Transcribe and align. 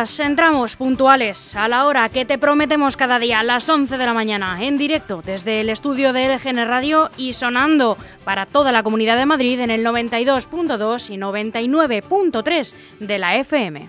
Entramos 0.00 0.76
puntuales 0.76 1.54
a 1.54 1.68
la 1.68 1.84
hora 1.84 2.08
que 2.08 2.24
te 2.24 2.38
prometemos 2.38 2.96
cada 2.96 3.18
día, 3.18 3.42
las 3.42 3.68
11 3.68 3.98
de 3.98 4.06
la 4.06 4.14
mañana, 4.14 4.64
en 4.64 4.78
directo 4.78 5.20
desde 5.22 5.60
el 5.60 5.68
estudio 5.68 6.14
de 6.14 6.34
LGN 6.34 6.66
Radio 6.66 7.10
y 7.18 7.34
sonando 7.34 7.98
para 8.24 8.46
toda 8.46 8.72
la 8.72 8.82
comunidad 8.82 9.18
de 9.18 9.26
Madrid 9.26 9.60
en 9.60 9.70
el 9.70 9.84
92.2 9.84 11.10
y 11.10 11.18
99.3 11.18 12.74
de 13.00 13.18
la 13.18 13.36
FM. 13.36 13.88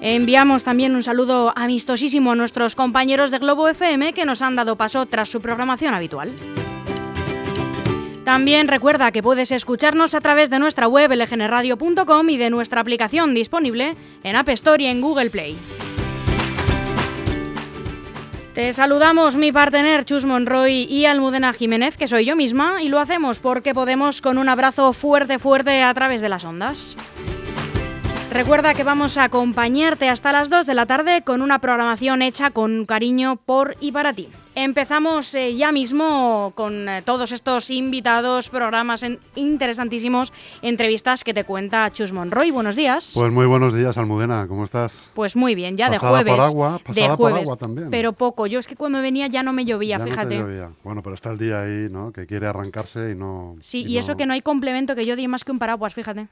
Enviamos 0.00 0.62
también 0.62 0.94
un 0.94 1.02
saludo 1.02 1.52
amistosísimo 1.56 2.30
a 2.30 2.36
nuestros 2.36 2.76
compañeros 2.76 3.32
de 3.32 3.40
Globo 3.40 3.68
FM 3.68 4.12
que 4.12 4.24
nos 4.24 4.40
han 4.40 4.54
dado 4.54 4.76
paso 4.76 5.04
tras 5.06 5.28
su 5.28 5.40
programación 5.40 5.94
habitual. 5.94 6.30
También 8.28 8.68
recuerda 8.68 9.10
que 9.10 9.22
puedes 9.22 9.50
escucharnos 9.52 10.14
a 10.14 10.20
través 10.20 10.50
de 10.50 10.58
nuestra 10.58 10.86
web 10.86 11.10
lgnradio.com 11.10 12.28
y 12.28 12.36
de 12.36 12.50
nuestra 12.50 12.82
aplicación 12.82 13.32
disponible 13.32 13.94
en 14.22 14.36
App 14.36 14.50
Store 14.50 14.82
y 14.82 14.86
en 14.86 15.00
Google 15.00 15.30
Play. 15.30 15.56
Te 18.52 18.70
saludamos 18.74 19.36
mi 19.36 19.50
partener 19.50 20.04
Chus 20.04 20.26
Monroy 20.26 20.82
y 20.90 21.06
Almudena 21.06 21.54
Jiménez, 21.54 21.96
que 21.96 22.06
soy 22.06 22.26
yo 22.26 22.36
misma, 22.36 22.82
y 22.82 22.90
lo 22.90 23.00
hacemos 23.00 23.40
porque 23.40 23.72
podemos 23.72 24.20
con 24.20 24.36
un 24.36 24.50
abrazo 24.50 24.92
fuerte, 24.92 25.38
fuerte 25.38 25.82
a 25.82 25.94
través 25.94 26.20
de 26.20 26.28
las 26.28 26.44
ondas. 26.44 26.98
Recuerda 28.30 28.74
que 28.74 28.84
vamos 28.84 29.16
a 29.16 29.24
acompañarte 29.24 30.10
hasta 30.10 30.32
las 30.32 30.50
2 30.50 30.66
de 30.66 30.74
la 30.74 30.84
tarde 30.84 31.22
con 31.22 31.40
una 31.40 31.60
programación 31.60 32.20
hecha 32.20 32.50
con 32.50 32.84
cariño 32.84 33.36
por 33.36 33.78
y 33.80 33.90
para 33.90 34.12
ti. 34.12 34.28
Empezamos 34.60 35.32
eh, 35.36 35.54
ya 35.54 35.70
mismo 35.70 36.50
con 36.56 36.88
eh, 36.88 37.02
todos 37.02 37.30
estos 37.30 37.70
invitados, 37.70 38.50
programas 38.50 39.04
en- 39.04 39.20
interesantísimos, 39.36 40.32
entrevistas 40.62 41.22
que 41.22 41.32
te 41.32 41.44
cuenta 41.44 41.88
Chus 41.92 42.10
Monroy. 42.10 42.50
Buenos 42.50 42.74
días. 42.74 43.12
Pues 43.14 43.30
muy 43.32 43.46
buenos 43.46 43.72
días, 43.72 43.96
Almudena, 43.96 44.48
¿cómo 44.48 44.64
estás? 44.64 45.10
Pues 45.14 45.36
muy 45.36 45.54
bien, 45.54 45.76
ya 45.76 45.86
Pasada 45.86 46.18
de 46.18 46.24
por 46.24 46.34
jueves. 46.34 46.44
agua, 46.44 46.72
de 46.72 46.78
pasada 46.80 47.06
por 47.16 47.30
jueves, 47.30 47.42
agua 47.48 47.56
también. 47.56 47.88
pero 47.90 48.12
poco. 48.14 48.48
Yo 48.48 48.58
es 48.58 48.66
que 48.66 48.74
cuando 48.74 49.00
venía 49.00 49.28
ya 49.28 49.44
no 49.44 49.52
me 49.52 49.64
llovía, 49.64 49.94
Ya 49.94 49.98
no 49.98 50.04
te 50.06 50.10
fíjate. 50.10 50.38
llovía. 50.38 50.70
Bueno, 50.82 51.04
pero 51.04 51.14
está 51.14 51.30
el 51.30 51.38
día 51.38 51.60
ahí, 51.62 51.86
¿no? 51.88 52.10
Que 52.10 52.26
quiere 52.26 52.48
arrancarse 52.48 53.12
y 53.12 53.14
no... 53.14 53.54
sí, 53.60 53.84
y, 53.86 53.96
eso 53.96 54.16
que 54.16 54.26
no 54.26 54.32
hay 54.32 54.42
complemento 54.42 54.96
que 54.96 55.04
yo 55.06 55.14
di 55.14 55.28
más 55.28 55.44
que 55.44 55.52
un 55.52 55.60
paraguas, 55.60 55.94
fíjate. 55.94 56.26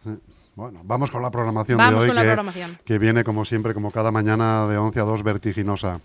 Bueno, 0.56 0.80
vamos 0.84 1.10
con 1.10 1.20
la 1.22 1.30
programación 1.30 1.76
Vamos 1.76 1.98
de 2.02 2.04
hoy, 2.04 2.06
con 2.08 2.16
la 2.16 2.22
que, 2.22 2.26
programación. 2.28 2.78
que 2.82 2.98
viene 2.98 3.22
como 3.24 3.44
siempre, 3.44 3.72
como 3.74 3.90
cada 3.90 4.10
mañana 4.10 4.66
de 4.66 4.78
11 4.78 4.98
a 4.98 5.02
2, 5.04 5.22
vertiginosa. 5.22 6.00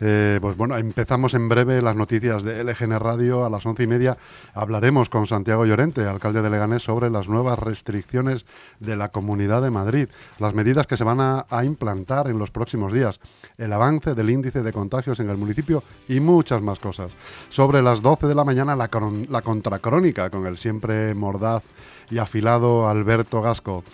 Eh, 0.00 0.38
pues 0.42 0.56
bueno, 0.56 0.76
empezamos 0.76 1.34
en 1.34 1.48
breve 1.48 1.80
las 1.80 1.96
noticias 1.96 2.42
de 2.42 2.62
LGN 2.64 2.98
Radio 2.98 3.44
a 3.44 3.50
las 3.50 3.64
once 3.64 3.84
y 3.84 3.86
media. 3.86 4.16
Hablaremos 4.54 5.08
con 5.08 5.26
Santiago 5.26 5.64
Llorente, 5.66 6.04
alcalde 6.06 6.42
de 6.42 6.50
Leganés, 6.50 6.82
sobre 6.82 7.10
las 7.10 7.28
nuevas 7.28 7.58
restricciones 7.58 8.44
de 8.80 8.96
la 8.96 9.08
Comunidad 9.10 9.62
de 9.62 9.70
Madrid, 9.70 10.08
las 10.38 10.54
medidas 10.54 10.86
que 10.86 10.96
se 10.96 11.04
van 11.04 11.20
a, 11.20 11.46
implantar 11.64 12.28
en 12.28 12.38
los 12.38 12.50
próximos 12.50 12.92
días, 12.92 13.20
el 13.56 13.72
avance 13.72 14.14
del 14.14 14.30
índice 14.30 14.62
de 14.62 14.72
contagios 14.72 15.20
en 15.20 15.30
el 15.30 15.36
municipio 15.36 15.82
y 16.08 16.20
muchas 16.20 16.60
más 16.60 16.78
cosas. 16.78 17.12
Sobre 17.48 17.80
las 17.80 18.02
12 18.02 18.26
de 18.26 18.34
la 18.34 18.44
mañana, 18.44 18.76
la, 18.76 18.90
cron- 18.90 19.28
la 19.28 19.42
contracrónica 19.42 20.30
con 20.30 20.46
el 20.46 20.58
siempre 20.58 21.14
mordaz 21.14 21.62
y 22.10 22.18
afilado 22.18 22.88
Alberto 22.88 23.40
Gasco. 23.40 23.84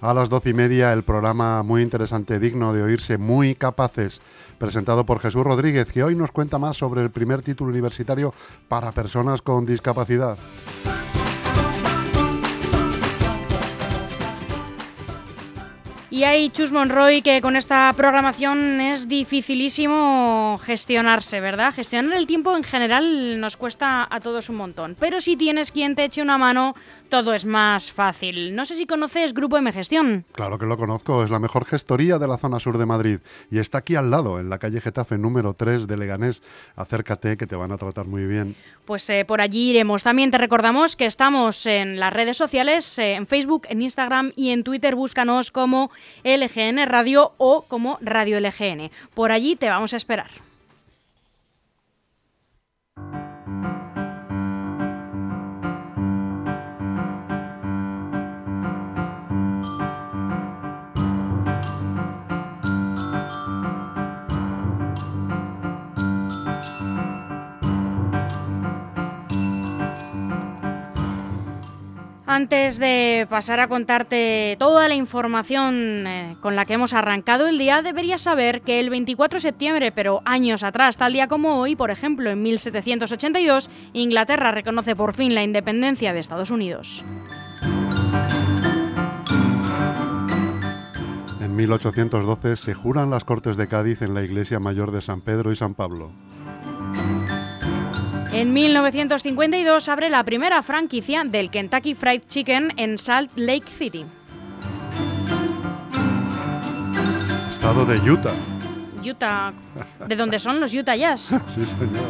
A 0.00 0.14
las 0.14 0.28
doce 0.28 0.50
y 0.50 0.54
media 0.54 0.92
el 0.92 1.02
programa 1.02 1.64
muy 1.64 1.82
interesante, 1.82 2.38
digno 2.38 2.72
de 2.72 2.82
oírse, 2.84 3.18
muy 3.18 3.56
capaces, 3.56 4.20
presentado 4.58 5.04
por 5.04 5.20
Jesús 5.20 5.44
Rodríguez, 5.44 5.88
que 5.88 6.02
hoy 6.02 6.14
nos 6.14 6.30
cuenta 6.30 6.58
más 6.58 6.76
sobre 6.76 7.02
el 7.02 7.10
primer 7.10 7.42
título 7.42 7.70
universitario 7.70 8.34
para 8.68 8.92
personas 8.92 9.40
con 9.42 9.64
discapacidad. 9.64 10.36
Y 16.10 16.24
hay 16.24 16.48
Chus 16.48 16.72
Monroy 16.72 17.20
que 17.20 17.42
con 17.42 17.54
esta 17.54 17.92
programación 17.94 18.80
es 18.80 19.08
dificilísimo 19.08 20.58
gestionarse, 20.64 21.38
¿verdad? 21.38 21.74
Gestionar 21.74 22.16
el 22.16 22.26
tiempo 22.26 22.56
en 22.56 22.62
general 22.62 23.38
nos 23.38 23.58
cuesta 23.58 24.08
a 24.10 24.18
todos 24.20 24.48
un 24.48 24.56
montón. 24.56 24.96
Pero 24.98 25.20
si 25.20 25.36
tienes 25.36 25.70
quien 25.70 25.94
te 25.94 26.04
eche 26.04 26.22
una 26.22 26.38
mano, 26.38 26.74
todo 27.10 27.34
es 27.34 27.44
más 27.44 27.92
fácil. 27.92 28.54
No 28.54 28.64
sé 28.64 28.74
si 28.74 28.86
conoces 28.86 29.34
Grupo 29.34 29.58
M 29.58 29.70
Gestión. 29.70 30.24
Claro 30.32 30.58
que 30.58 30.64
lo 30.64 30.78
conozco, 30.78 31.24
es 31.24 31.30
la 31.30 31.38
mejor 31.38 31.66
gestoría 31.66 32.18
de 32.18 32.26
la 32.26 32.38
zona 32.38 32.58
sur 32.58 32.78
de 32.78 32.86
Madrid 32.86 33.18
y 33.50 33.58
está 33.58 33.78
aquí 33.78 33.94
al 33.94 34.10
lado, 34.10 34.40
en 34.40 34.48
la 34.48 34.58
calle 34.58 34.80
Getafe 34.80 35.18
número 35.18 35.52
3 35.52 35.86
de 35.86 35.96
Leganés. 35.98 36.40
Acércate 36.74 37.36
que 37.36 37.46
te 37.46 37.54
van 37.56 37.72
a 37.72 37.76
tratar 37.76 38.06
muy 38.06 38.24
bien. 38.24 38.56
Pues 38.86 39.08
eh, 39.10 39.26
por 39.26 39.42
allí 39.42 39.70
iremos. 39.70 40.02
También 40.02 40.30
te 40.30 40.38
recordamos 40.38 40.96
que 40.96 41.04
estamos 41.04 41.66
en 41.66 42.00
las 42.00 42.14
redes 42.14 42.38
sociales, 42.38 42.98
eh, 42.98 43.12
en 43.12 43.26
Facebook, 43.26 43.66
en 43.68 43.82
Instagram 43.82 44.32
y 44.36 44.50
en 44.50 44.64
Twitter. 44.64 44.94
Búscanos 44.94 45.50
como 45.50 45.90
LGN 46.24 46.86
Radio 46.86 47.32
o 47.38 47.62
como 47.62 47.98
Radio 48.00 48.40
LGN. 48.40 48.90
Por 49.14 49.32
allí 49.32 49.56
te 49.56 49.68
vamos 49.68 49.94
a 49.94 49.96
esperar. 49.96 50.47
Antes 72.30 72.78
de 72.78 73.26
pasar 73.30 73.58
a 73.58 73.68
contarte 73.68 74.56
toda 74.58 74.86
la 74.86 74.94
información 74.94 76.06
eh, 76.06 76.36
con 76.42 76.56
la 76.56 76.66
que 76.66 76.74
hemos 76.74 76.92
arrancado 76.92 77.46
el 77.46 77.56
día, 77.56 77.80
deberías 77.80 78.20
saber 78.20 78.60
que 78.60 78.80
el 78.80 78.90
24 78.90 79.36
de 79.36 79.40
septiembre, 79.40 79.92
pero 79.92 80.20
años 80.26 80.62
atrás, 80.62 80.98
tal 80.98 81.14
día 81.14 81.26
como 81.26 81.58
hoy, 81.58 81.74
por 81.74 81.90
ejemplo, 81.90 82.28
en 82.28 82.42
1782, 82.42 83.70
Inglaterra 83.94 84.52
reconoce 84.52 84.94
por 84.94 85.14
fin 85.14 85.34
la 85.34 85.42
independencia 85.42 86.12
de 86.12 86.20
Estados 86.20 86.50
Unidos. 86.50 87.02
En 91.40 91.56
1812 91.56 92.56
se 92.56 92.74
juran 92.74 93.08
las 93.08 93.24
Cortes 93.24 93.56
de 93.56 93.68
Cádiz 93.68 94.02
en 94.02 94.12
la 94.12 94.22
iglesia 94.22 94.60
mayor 94.60 94.90
de 94.90 95.00
San 95.00 95.22
Pedro 95.22 95.50
y 95.50 95.56
San 95.56 95.72
Pablo. 95.72 96.12
En 98.38 98.52
1952 98.52 99.88
abre 99.88 100.10
la 100.10 100.22
primera 100.22 100.62
franquicia 100.62 101.24
del 101.24 101.50
Kentucky 101.50 101.96
Fried 101.96 102.22
Chicken 102.28 102.72
en 102.76 102.96
Salt 102.96 103.36
Lake 103.36 103.66
City. 103.66 104.06
Estado 107.52 107.84
de 107.84 107.98
Utah. 108.08 108.34
Utah, 109.04 109.52
¿de 110.06 110.14
dónde 110.14 110.38
son 110.38 110.60
los 110.60 110.72
Utah 110.72 110.94
Jazz? 110.94 111.34
Sí, 111.48 111.66
señor. 111.66 112.06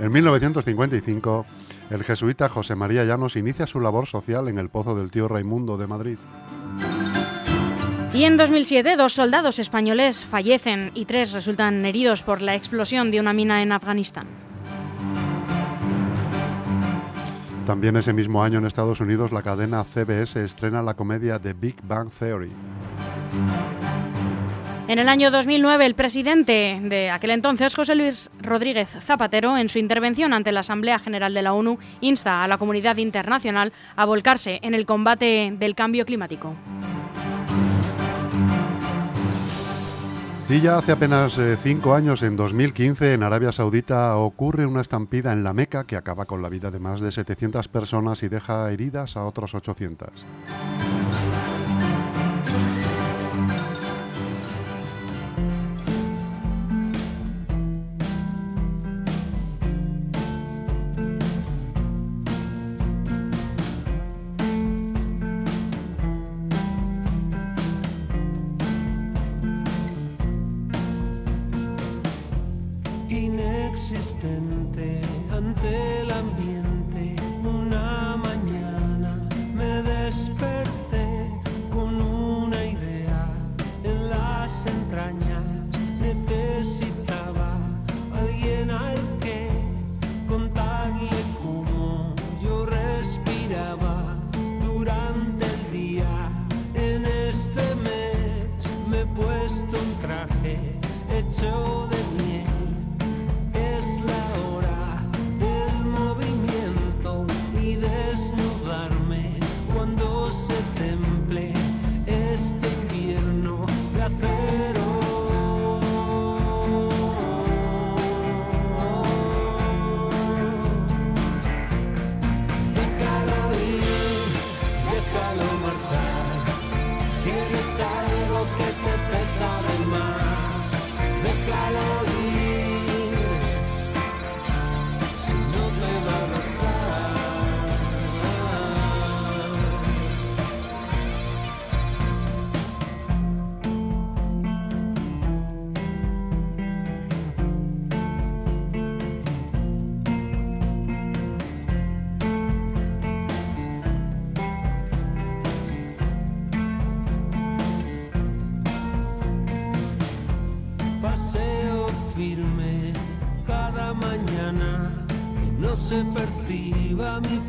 En 0.00 0.10
1955, 0.10 1.46
el 1.90 2.02
jesuita 2.02 2.48
José 2.48 2.74
María 2.74 3.04
Llanos 3.04 3.36
inicia 3.36 3.68
su 3.68 3.78
labor 3.78 4.08
social 4.08 4.48
en 4.48 4.58
el 4.58 4.70
Pozo 4.70 4.96
del 4.96 5.12
Tío 5.12 5.28
Raimundo 5.28 5.76
de 5.76 5.86
Madrid. 5.86 6.18
Y 8.12 8.24
en 8.24 8.36
2007, 8.36 8.96
dos 8.96 9.12
soldados 9.12 9.60
españoles 9.60 10.24
fallecen 10.24 10.90
y 10.94 11.04
tres 11.04 11.30
resultan 11.30 11.86
heridos 11.86 12.24
por 12.24 12.42
la 12.42 12.56
explosión 12.56 13.12
de 13.12 13.20
una 13.20 13.32
mina 13.32 13.62
en 13.62 13.70
Afganistán. 13.70 14.49
También 17.70 17.94
ese 17.94 18.12
mismo 18.12 18.42
año 18.42 18.58
en 18.58 18.66
Estados 18.66 19.00
Unidos 19.00 19.30
la 19.30 19.42
cadena 19.42 19.84
CBS 19.84 20.42
estrena 20.42 20.82
la 20.82 20.94
comedia 20.94 21.38
The 21.38 21.52
Big 21.52 21.76
Bang 21.84 22.10
Theory. 22.10 22.50
En 24.88 24.98
el 24.98 25.08
año 25.08 25.30
2009, 25.30 25.86
el 25.86 25.94
presidente 25.94 26.80
de 26.82 27.10
aquel 27.12 27.30
entonces, 27.30 27.76
José 27.76 27.94
Luis 27.94 28.28
Rodríguez 28.40 28.88
Zapatero, 28.88 29.56
en 29.56 29.68
su 29.68 29.78
intervención 29.78 30.32
ante 30.32 30.50
la 30.50 30.60
Asamblea 30.60 30.98
General 30.98 31.32
de 31.32 31.42
la 31.42 31.52
ONU, 31.52 31.78
insta 32.00 32.42
a 32.42 32.48
la 32.48 32.58
comunidad 32.58 32.96
internacional 32.96 33.72
a 33.94 34.04
volcarse 34.04 34.58
en 34.62 34.74
el 34.74 34.84
combate 34.84 35.54
del 35.56 35.76
cambio 35.76 36.04
climático. 36.04 36.56
Y 40.50 40.60
ya 40.60 40.78
hace 40.78 40.90
apenas 40.90 41.38
eh, 41.38 41.56
cinco 41.62 41.94
años, 41.94 42.24
en 42.24 42.36
2015, 42.36 43.14
en 43.14 43.22
Arabia 43.22 43.52
Saudita 43.52 44.16
ocurre 44.16 44.66
una 44.66 44.80
estampida 44.80 45.32
en 45.32 45.44
la 45.44 45.52
Meca 45.52 45.84
que 45.84 45.94
acaba 45.94 46.26
con 46.26 46.42
la 46.42 46.48
vida 46.48 46.72
de 46.72 46.80
más 46.80 47.00
de 47.00 47.12
700 47.12 47.68
personas 47.68 48.24
y 48.24 48.28
deja 48.28 48.68
heridas 48.72 49.16
a 49.16 49.24
otros 49.26 49.54
800. 49.54 50.08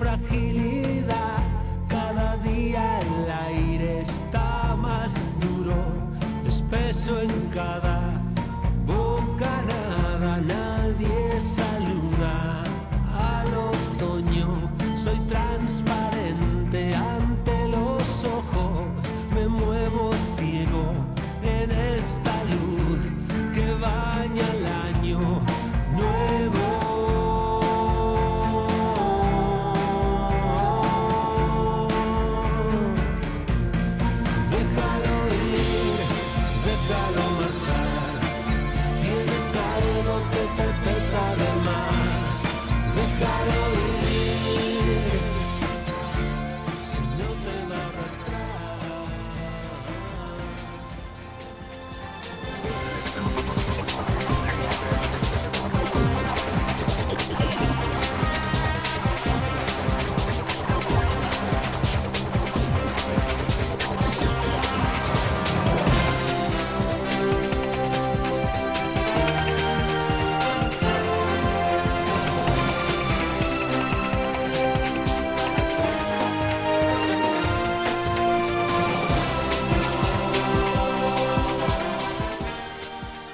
frágil 0.02 0.61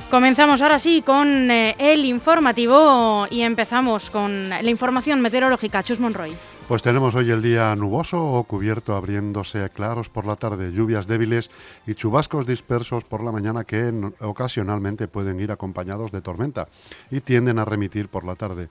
Comenzamos 0.09 0.61
ahora 0.61 0.79
sí 0.79 1.01
con 1.01 1.51
eh, 1.51 1.75
el 1.77 2.05
informativo 2.05 3.27
y 3.29 3.41
empezamos 3.41 4.09
con 4.09 4.47
la 4.47 4.69
información 4.69 5.19
meteorológica. 5.19 5.83
Chus 5.83 5.99
Monroy. 5.99 6.33
Pues 6.69 6.81
tenemos 6.81 7.13
hoy 7.15 7.29
el 7.29 7.41
día 7.41 7.75
nuboso 7.75 8.23
o 8.23 8.43
cubierto 8.45 8.95
abriéndose 8.95 9.69
claros 9.69 10.07
por 10.07 10.25
la 10.25 10.37
tarde, 10.37 10.71
lluvias 10.71 11.07
débiles 11.07 11.49
y 11.85 11.95
chubascos 11.95 12.47
dispersos 12.47 13.03
por 13.03 13.21
la 13.21 13.33
mañana 13.33 13.65
que 13.65 13.93
ocasionalmente 14.21 15.09
pueden 15.09 15.41
ir 15.41 15.51
acompañados 15.51 16.11
de 16.11 16.21
tormenta 16.21 16.69
y 17.11 17.19
tienden 17.19 17.59
a 17.59 17.65
remitir 17.65 18.07
por 18.07 18.23
la 18.23 18.35
tarde. 18.35 18.69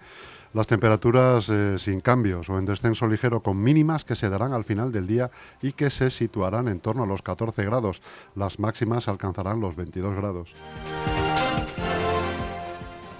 Las 0.54 0.66
temperaturas 0.66 1.50
eh, 1.50 1.76
sin 1.78 2.00
cambios 2.00 2.48
o 2.48 2.58
en 2.58 2.64
descenso 2.64 3.06
ligero 3.06 3.42
con 3.42 3.62
mínimas 3.62 4.04
que 4.04 4.16
se 4.16 4.30
darán 4.30 4.54
al 4.54 4.64
final 4.64 4.90
del 4.90 5.06
día 5.06 5.30
y 5.60 5.72
que 5.72 5.90
se 5.90 6.10
situarán 6.10 6.68
en 6.68 6.80
torno 6.80 7.02
a 7.02 7.06
los 7.06 7.20
14 7.20 7.62
grados. 7.64 8.00
Las 8.34 8.58
máximas 8.58 9.08
alcanzarán 9.08 9.60
los 9.60 9.76
22 9.76 10.16
grados 10.16 10.54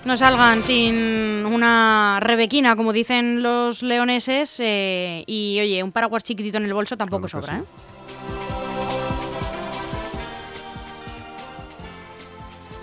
no 0.07 0.17
salgan 0.17 0.63
sin 0.63 1.45
una 1.47 2.21
rebequina, 2.21 2.77
como 2.77 2.93
dicen 2.93 3.43
los 3.43 3.83
leoneses, 3.83 4.61
eh, 4.63 5.25
y 5.27 5.59
oye, 5.61 5.83
un 5.83 5.91
paraguas 5.91 6.23
chiquitito 6.23 6.59
en 6.59 6.65
el 6.65 6.75
bolso 6.75 6.97
tampoco 6.97 7.27
sobra. 7.27 7.59
¿eh? 7.59 7.63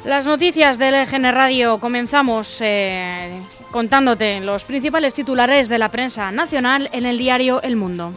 Las 0.03 0.25
noticias 0.25 0.77
del 0.77 0.95
EGN 0.95 1.31
Radio 1.31 1.79
comenzamos 1.79 2.57
eh, 2.60 3.41
contándote 3.72 4.41
los 4.41 4.65
principales 4.65 5.13
titulares 5.13 5.69
de 5.69 5.77
la 5.77 5.88
prensa 5.88 6.29
nacional 6.29 6.89
en 6.91 7.05
el 7.05 7.17
diario 7.17 7.62
El 7.62 7.77
Mundo. 7.77 8.13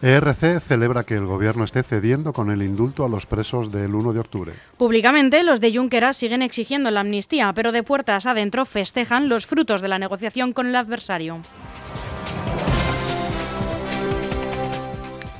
ERC 0.00 0.60
celebra 0.60 1.04
que 1.04 1.14
el 1.14 1.26
gobierno 1.26 1.64
esté 1.64 1.82
cediendo 1.82 2.32
con 2.32 2.50
el 2.50 2.62
indulto 2.62 3.04
a 3.04 3.08
los 3.08 3.26
presos 3.26 3.72
del 3.72 3.94
1 3.94 4.12
de 4.12 4.20
octubre. 4.20 4.52
Públicamente, 4.76 5.42
los 5.42 5.60
de 5.60 5.74
Junqueras 5.74 6.16
siguen 6.16 6.42
exigiendo 6.42 6.90
la 6.90 7.00
amnistía, 7.00 7.52
pero 7.52 7.72
de 7.72 7.82
puertas 7.82 8.26
adentro 8.26 8.64
festejan 8.64 9.28
los 9.28 9.46
frutos 9.46 9.80
de 9.80 9.88
la 9.88 9.98
negociación 9.98 10.52
con 10.52 10.68
el 10.68 10.76
adversario. 10.76 11.40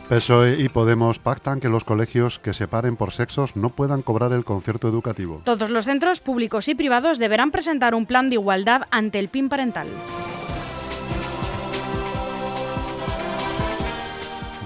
PSOE 0.09 0.57
y 0.59 0.71
Podemos 0.71 1.19
pactan 1.19 1.61
que 1.61 1.69
los 1.69 1.85
colegios 1.85 2.39
que 2.39 2.55
separen 2.55 2.97
por 2.97 3.13
sexos 3.13 3.57
no 3.57 3.69
puedan 3.71 4.01
cobrar 4.01 4.33
el 4.33 4.45
concierto 4.45 4.89
educativo. 4.89 5.43
Todos 5.45 5.69
los 5.69 5.85
centros 5.85 6.21
públicos 6.21 6.67
y 6.69 6.75
privados 6.75 7.19
deberán 7.19 7.51
presentar 7.51 7.95
un 7.95 8.07
plan 8.07 8.31
de 8.31 8.37
igualdad 8.37 8.83
ante 8.91 9.19
el 9.19 9.29
PIN 9.29 9.51
parental. 9.51 9.87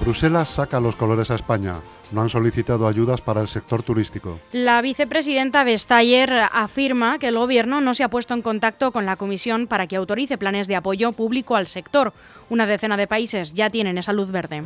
Bruselas 0.02 0.48
saca 0.48 0.80
los 0.80 0.96
colores 0.96 1.30
a 1.30 1.36
España. 1.36 1.76
No 2.10 2.22
han 2.22 2.28
solicitado 2.28 2.88
ayudas 2.88 3.20
para 3.20 3.40
el 3.40 3.46
sector 3.46 3.84
turístico. 3.84 4.40
La 4.50 4.82
vicepresidenta 4.82 5.62
Vestager 5.62 6.32
afirma 6.50 7.20
que 7.20 7.28
el 7.28 7.38
Gobierno 7.38 7.80
no 7.80 7.94
se 7.94 8.02
ha 8.02 8.10
puesto 8.10 8.34
en 8.34 8.42
contacto 8.42 8.90
con 8.90 9.06
la 9.06 9.14
Comisión 9.14 9.68
para 9.68 9.86
que 9.86 9.94
autorice 9.94 10.38
planes 10.38 10.66
de 10.66 10.74
apoyo 10.74 11.12
público 11.12 11.54
al 11.54 11.68
sector. 11.68 12.12
Una 12.50 12.66
decena 12.66 12.96
de 12.96 13.06
países 13.06 13.54
ya 13.54 13.70
tienen 13.70 13.96
esa 13.96 14.12
luz 14.12 14.32
verde. 14.32 14.64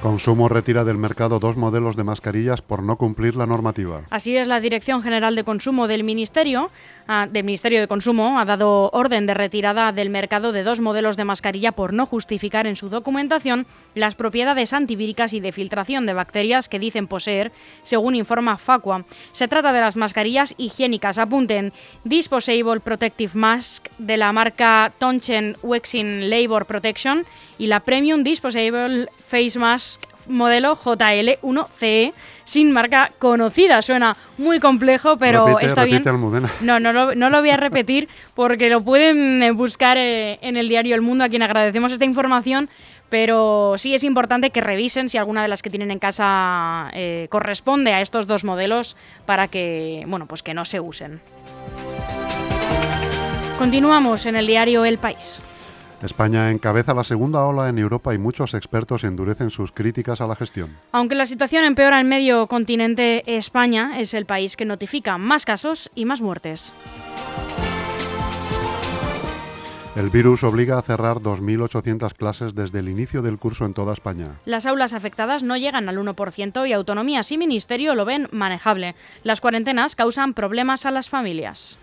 Consumo 0.00 0.48
retira 0.48 0.84
del 0.84 0.96
mercado 0.96 1.40
dos 1.40 1.56
modelos 1.56 1.96
de 1.96 2.04
mascarillas 2.04 2.62
por 2.62 2.84
no 2.84 2.96
cumplir 2.96 3.34
la 3.34 3.46
normativa. 3.46 4.02
Así 4.10 4.36
es, 4.36 4.46
la 4.46 4.60
Dirección 4.60 5.02
General 5.02 5.34
de 5.34 5.42
Consumo 5.42 5.88
del 5.88 6.04
Ministerio, 6.04 6.70
ah, 7.08 7.26
del 7.28 7.42
Ministerio 7.42 7.80
de 7.80 7.88
Consumo 7.88 8.38
ha 8.38 8.44
dado 8.44 8.90
orden 8.92 9.26
de 9.26 9.34
retirada 9.34 9.90
del 9.90 10.08
mercado 10.08 10.52
de 10.52 10.62
dos 10.62 10.80
modelos 10.80 11.16
de 11.16 11.24
mascarilla 11.24 11.72
por 11.72 11.92
no 11.92 12.06
justificar 12.06 12.68
en 12.68 12.76
su 12.76 12.88
documentación 12.90 13.66
las 13.96 14.14
propiedades 14.14 14.72
antivíricas 14.72 15.32
y 15.32 15.40
de 15.40 15.50
filtración 15.50 16.06
de 16.06 16.12
bacterias 16.12 16.68
que 16.68 16.78
dicen 16.78 17.08
poseer, 17.08 17.50
según 17.82 18.14
informa 18.14 18.56
Facua. 18.56 19.04
Se 19.32 19.48
trata 19.48 19.72
de 19.72 19.80
las 19.80 19.96
mascarillas 19.96 20.54
higiénicas. 20.58 21.18
Apunten 21.18 21.72
Disposable 22.04 22.78
Protective 22.78 23.32
Mask 23.34 23.88
de 23.98 24.16
la 24.16 24.32
marca 24.32 24.92
Tonchen 24.98 25.56
Wexin 25.62 26.30
Labor 26.30 26.66
Protection 26.66 27.26
y 27.58 27.66
la 27.66 27.80
Premium 27.80 28.22
Disposable 28.22 29.08
Face 29.26 29.58
Mask 29.58 29.87
modelo 30.28 30.76
JL1CE 30.76 32.12
sin 32.44 32.72
marca 32.72 33.12
conocida. 33.18 33.82
Suena 33.82 34.16
muy 34.38 34.60
complejo, 34.60 35.16
pero 35.16 35.46
Repite, 35.46 35.66
está 35.66 35.82
repite, 35.82 35.98
bien. 36.00 36.08
Almudena. 36.08 36.50
No, 36.60 36.80
no 36.80 36.92
lo, 36.92 37.14
no 37.14 37.30
lo 37.30 37.40
voy 37.40 37.50
a 37.50 37.56
repetir 37.58 38.08
porque 38.34 38.70
lo 38.70 38.82
pueden 38.82 39.42
eh, 39.42 39.50
buscar 39.50 39.98
eh, 39.98 40.38
en 40.42 40.56
el 40.56 40.68
diario 40.68 40.94
El 40.94 41.02
Mundo, 41.02 41.24
a 41.24 41.28
quien 41.28 41.42
agradecemos 41.42 41.92
esta 41.92 42.04
información. 42.04 42.68
Pero 43.08 43.74
sí 43.78 43.94
es 43.94 44.04
importante 44.04 44.50
que 44.50 44.60
revisen 44.60 45.08
si 45.08 45.16
alguna 45.16 45.40
de 45.42 45.48
las 45.48 45.62
que 45.62 45.70
tienen 45.70 45.90
en 45.90 45.98
casa 45.98 46.90
eh, 46.92 47.26
corresponde 47.30 47.94
a 47.94 48.02
estos 48.02 48.26
dos 48.26 48.44
modelos 48.44 48.96
para 49.24 49.48
que, 49.48 50.04
bueno, 50.06 50.26
pues 50.26 50.42
que 50.42 50.52
no 50.52 50.66
se 50.66 50.78
usen. 50.78 51.20
Continuamos 53.58 54.26
en 54.26 54.36
el 54.36 54.46
diario 54.46 54.84
El 54.84 54.98
País. 54.98 55.40
España 56.02 56.50
encabeza 56.52 56.94
la 56.94 57.02
segunda 57.02 57.44
ola 57.44 57.68
en 57.68 57.78
Europa 57.78 58.14
y 58.14 58.18
muchos 58.18 58.54
expertos 58.54 59.02
endurecen 59.02 59.50
sus 59.50 59.72
críticas 59.72 60.20
a 60.20 60.26
la 60.26 60.36
gestión. 60.36 60.76
Aunque 60.92 61.16
la 61.16 61.26
situación 61.26 61.64
empeora 61.64 62.00
en 62.00 62.08
medio 62.08 62.46
continente, 62.46 63.24
España 63.26 63.98
es 63.98 64.14
el 64.14 64.24
país 64.24 64.56
que 64.56 64.64
notifica 64.64 65.18
más 65.18 65.44
casos 65.44 65.90
y 65.94 66.04
más 66.04 66.20
muertes. 66.20 66.72
El 69.96 70.10
virus 70.10 70.44
obliga 70.44 70.78
a 70.78 70.82
cerrar 70.82 71.16
2.800 71.16 72.14
clases 72.14 72.54
desde 72.54 72.78
el 72.78 72.88
inicio 72.88 73.20
del 73.20 73.36
curso 73.36 73.64
en 73.64 73.74
toda 73.74 73.92
España. 73.92 74.38
Las 74.44 74.64
aulas 74.66 74.94
afectadas 74.94 75.42
no 75.42 75.56
llegan 75.56 75.88
al 75.88 75.98
1% 75.98 76.68
y 76.68 76.72
autonomías 76.72 77.32
y 77.32 77.38
ministerio 77.38 77.96
lo 77.96 78.04
ven 78.04 78.28
manejable. 78.30 78.94
Las 79.24 79.40
cuarentenas 79.40 79.96
causan 79.96 80.34
problemas 80.34 80.86
a 80.86 80.92
las 80.92 81.08
familias. 81.08 81.78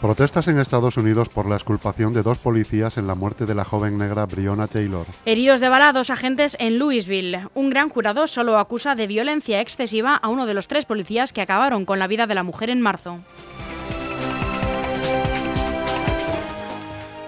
Protestas 0.00 0.46
en 0.48 0.58
Estados 0.58 0.98
Unidos 0.98 1.30
por 1.30 1.48
la 1.48 1.56
exculpación 1.56 2.12
de 2.12 2.22
dos 2.22 2.38
policías 2.38 2.98
en 2.98 3.06
la 3.06 3.14
muerte 3.14 3.46
de 3.46 3.54
la 3.54 3.64
joven 3.64 3.96
negra 3.96 4.26
Breonna 4.26 4.66
Taylor. 4.66 5.06
Heridos 5.24 5.60
de 5.60 5.70
bala 5.70 5.92
dos 5.92 6.10
agentes 6.10 6.56
en 6.60 6.78
Louisville. 6.78 7.48
Un 7.54 7.70
gran 7.70 7.88
jurado 7.88 8.26
solo 8.26 8.58
acusa 8.58 8.94
de 8.94 9.06
violencia 9.06 9.60
excesiva 9.60 10.14
a 10.14 10.28
uno 10.28 10.44
de 10.44 10.54
los 10.54 10.68
tres 10.68 10.84
policías 10.84 11.32
que 11.32 11.40
acabaron 11.40 11.86
con 11.86 11.98
la 11.98 12.06
vida 12.06 12.26
de 12.26 12.34
la 12.34 12.42
mujer 12.42 12.68
en 12.68 12.82
marzo. 12.82 13.20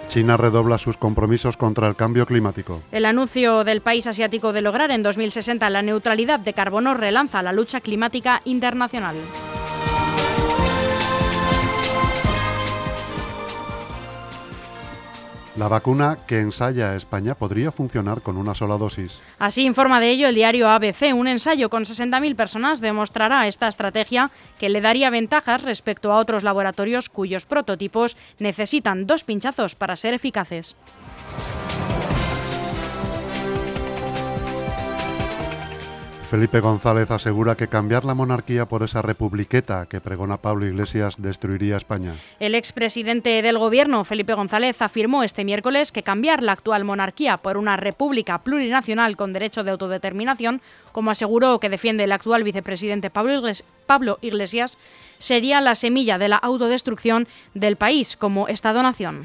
China 0.08 0.36
redobla 0.36 0.78
sus 0.78 0.96
compromisos 0.96 1.56
contra 1.56 1.86
el 1.86 1.96
cambio 1.96 2.26
climático. 2.26 2.82
El 2.92 3.04
anuncio 3.04 3.64
del 3.64 3.82
país 3.82 4.06
asiático 4.06 4.52
de 4.52 4.62
lograr 4.62 4.90
en 4.90 5.02
2060 5.02 5.68
la 5.70 5.82
neutralidad 5.82 6.40
de 6.40 6.54
carbono 6.54 6.94
relanza 6.94 7.42
la 7.42 7.52
lucha 7.52 7.80
climática 7.80 8.40
internacional. 8.44 9.16
La 15.58 15.66
vacuna 15.66 16.18
que 16.28 16.38
ensaya 16.38 16.94
España 16.94 17.34
podría 17.34 17.72
funcionar 17.72 18.22
con 18.22 18.36
una 18.36 18.54
sola 18.54 18.78
dosis. 18.78 19.18
Así 19.40 19.64
informa 19.64 19.98
de 19.98 20.10
ello 20.10 20.28
el 20.28 20.36
diario 20.36 20.68
ABC. 20.68 21.12
Un 21.12 21.26
ensayo 21.26 21.68
con 21.68 21.84
60.000 21.84 22.36
personas 22.36 22.80
demostrará 22.80 23.44
esta 23.48 23.66
estrategia 23.66 24.30
que 24.60 24.68
le 24.68 24.80
daría 24.80 25.10
ventajas 25.10 25.62
respecto 25.62 26.12
a 26.12 26.18
otros 26.18 26.44
laboratorios 26.44 27.08
cuyos 27.08 27.44
prototipos 27.44 28.16
necesitan 28.38 29.08
dos 29.08 29.24
pinchazos 29.24 29.74
para 29.74 29.96
ser 29.96 30.14
eficaces. 30.14 30.76
Felipe 36.30 36.60
González 36.60 37.10
asegura 37.10 37.56
que 37.56 37.68
cambiar 37.68 38.04
la 38.04 38.14
monarquía 38.14 38.66
por 38.68 38.82
esa 38.82 39.00
republiqueta 39.00 39.86
que 39.86 40.02
pregona 40.02 40.36
Pablo 40.36 40.66
Iglesias 40.66 41.14
destruiría 41.16 41.78
España. 41.78 42.16
El 42.38 42.54
expresidente 42.54 43.40
del 43.40 43.56
Gobierno, 43.56 44.04
Felipe 44.04 44.34
González, 44.34 44.82
afirmó 44.82 45.22
este 45.22 45.46
miércoles 45.46 45.90
que 45.90 46.02
cambiar 46.02 46.42
la 46.42 46.52
actual 46.52 46.84
monarquía 46.84 47.38
por 47.38 47.56
una 47.56 47.78
república 47.78 48.38
plurinacional 48.42 49.16
con 49.16 49.32
derecho 49.32 49.64
de 49.64 49.70
autodeterminación, 49.70 50.60
como 50.92 51.10
aseguró 51.10 51.60
que 51.60 51.70
defiende 51.70 52.04
el 52.04 52.12
actual 52.12 52.44
vicepresidente 52.44 53.08
Pablo 53.08 53.32
Igles- 53.32 53.64
Pablo 53.86 54.18
Iglesias, 54.20 54.76
sería 55.16 55.62
la 55.62 55.74
semilla 55.74 56.18
de 56.18 56.28
la 56.28 56.36
autodestrucción 56.36 57.26
del 57.54 57.76
país 57.76 58.16
como 58.16 58.48
Estado-nación. 58.48 59.24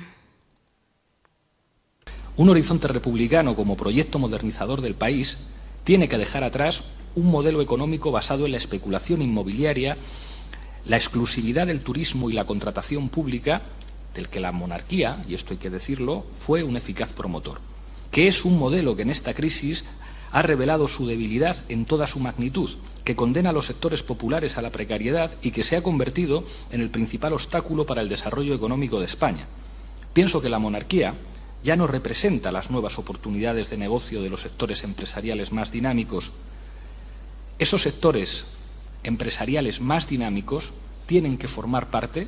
Un 2.38 2.50
horizonte 2.50 2.88
republicano 2.88 3.58
como 3.58 3.76
proyecto 3.76 4.20
modernizador 4.20 4.80
del 4.80 4.96
país 4.96 5.50
tiene 5.84 6.08
que 6.08 6.18
dejar 6.18 6.44
atrás 6.44 6.84
un 7.16 7.30
modelo 7.30 7.62
económico 7.62 8.12
basado 8.12 8.46
en 8.46 8.52
la 8.52 8.58
especulación 8.58 9.22
inmobiliaria, 9.22 9.98
la 10.86 10.98
exclusividad 10.98 11.68
del 11.68 11.82
turismo 11.82 12.30
y 12.30 12.34
la 12.34 12.46
contratación 12.46 13.10
pública, 13.10 13.62
del 14.16 14.30
que 14.30 14.40
la 14.40 14.52
monarquía, 14.52 15.24
y 15.28 15.34
esto 15.34 15.54
hay 15.54 15.58
que 15.58 15.70
decirlo, 15.70 16.26
fue 16.32 16.64
un 16.64 16.78
eficaz 16.78 17.14
promotor, 17.14 17.60
que 18.12 18.28
es 18.28 18.46
un 18.46 18.58
modelo 18.58 18.96
que 18.96 19.04
en 19.04 19.10
esta 19.10 19.34
crisis 19.34 19.86
ha 20.32 20.42
revelado 20.42 20.88
su 20.88 21.06
debilidad 21.06 21.58
en 21.70 21.86
toda 21.86 22.08
su 22.08 22.20
magnitud, 22.20 22.72
que 23.04 23.16
condena 23.16 23.52
a 23.52 23.54
los 23.54 23.68
sectores 23.68 24.02
populares 24.02 24.58
a 24.58 24.62
la 24.62 24.72
precariedad 24.72 25.32
y 25.42 25.52
que 25.52 25.64
se 25.64 25.76
ha 25.76 25.84
convertido 25.84 26.44
en 26.72 26.82
el 26.82 26.90
principal 26.90 27.34
obstáculo 27.34 27.86
para 27.86 28.02
el 28.02 28.10
desarrollo 28.10 28.56
económico 28.56 29.00
de 29.00 29.06
España. 29.06 29.46
Pienso 30.14 30.42
que 30.42 30.50
la 30.50 30.60
monarquía 30.60 31.14
ya 31.64 31.76
no 31.78 31.88
representa 31.88 32.52
las 32.52 32.70
nuevas 32.70 33.00
oportunidades 33.00 33.70
de 33.70 33.78
negocio 33.78 34.22
de 34.22 34.30
los 34.30 34.42
sectores 34.42 34.84
empresariales 34.84 35.52
más 35.52 35.72
dinámicos. 35.72 36.34
Esos 37.58 37.82
sectores 37.82 38.46
empresariales 39.04 39.80
más 39.80 40.08
dinámicos 40.08 40.74
tienen 41.06 41.38
que 41.38 41.48
formar 41.48 41.90
parte 41.90 42.28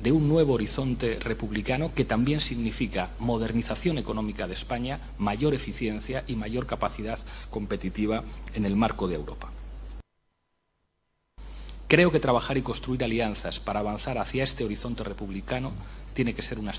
de 0.00 0.12
un 0.12 0.28
nuevo 0.28 0.54
horizonte 0.54 1.18
republicano 1.20 1.92
que 1.94 2.04
también 2.04 2.40
significa 2.40 3.10
modernización 3.18 3.98
económica 3.98 4.46
de 4.46 4.54
España, 4.54 5.00
mayor 5.18 5.52
eficiencia 5.52 6.24
y 6.26 6.36
mayor 6.36 6.66
capacidad 6.66 7.18
competitiva 7.50 8.24
en 8.54 8.64
el 8.64 8.76
marco 8.76 9.08
de 9.08 9.16
Europa. 9.16 9.50
Creo 11.88 12.12
que 12.12 12.20
trabajar 12.20 12.56
y 12.56 12.62
construir 12.62 13.02
alianzas 13.02 13.58
para 13.58 13.80
avanzar 13.80 14.16
hacia 14.18 14.44
este 14.44 14.64
horizonte 14.64 15.02
republicano 15.02 15.72
tiene 16.20 16.34
que 16.34 16.42
ser 16.42 16.58
una, 16.58 16.72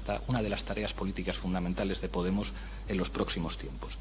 de 0.44 0.50
las 0.50 0.64
tareas 0.64 0.94
políticas 0.94 1.36
fundamentales 1.36 2.00
de 2.00 2.10
Podemos 2.10 2.54
en 2.88 2.96
los 2.96 3.10
próximos 3.10 3.58
tiempos. 3.58 3.98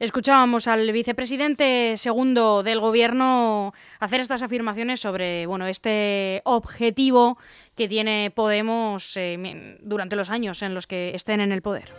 Escuchábamos 0.00 0.66
al 0.66 0.90
vicepresidente 0.90 1.96
segundo 1.96 2.64
del 2.64 2.80
gobierno 2.80 3.72
hacer 4.00 4.20
estas 4.20 4.42
afirmaciones 4.42 4.98
sobre 4.98 5.46
bueno, 5.46 5.68
este 5.68 6.42
objetivo 6.42 7.38
que 7.76 7.86
tiene 7.86 8.32
Podemos 8.34 9.16
eh, 9.16 9.78
durante 9.82 10.16
los 10.16 10.28
años 10.28 10.60
en 10.62 10.74
los 10.74 10.88
que 10.88 11.14
estén 11.14 11.40
en 11.40 11.52
el 11.52 11.62
poder. 11.62 11.92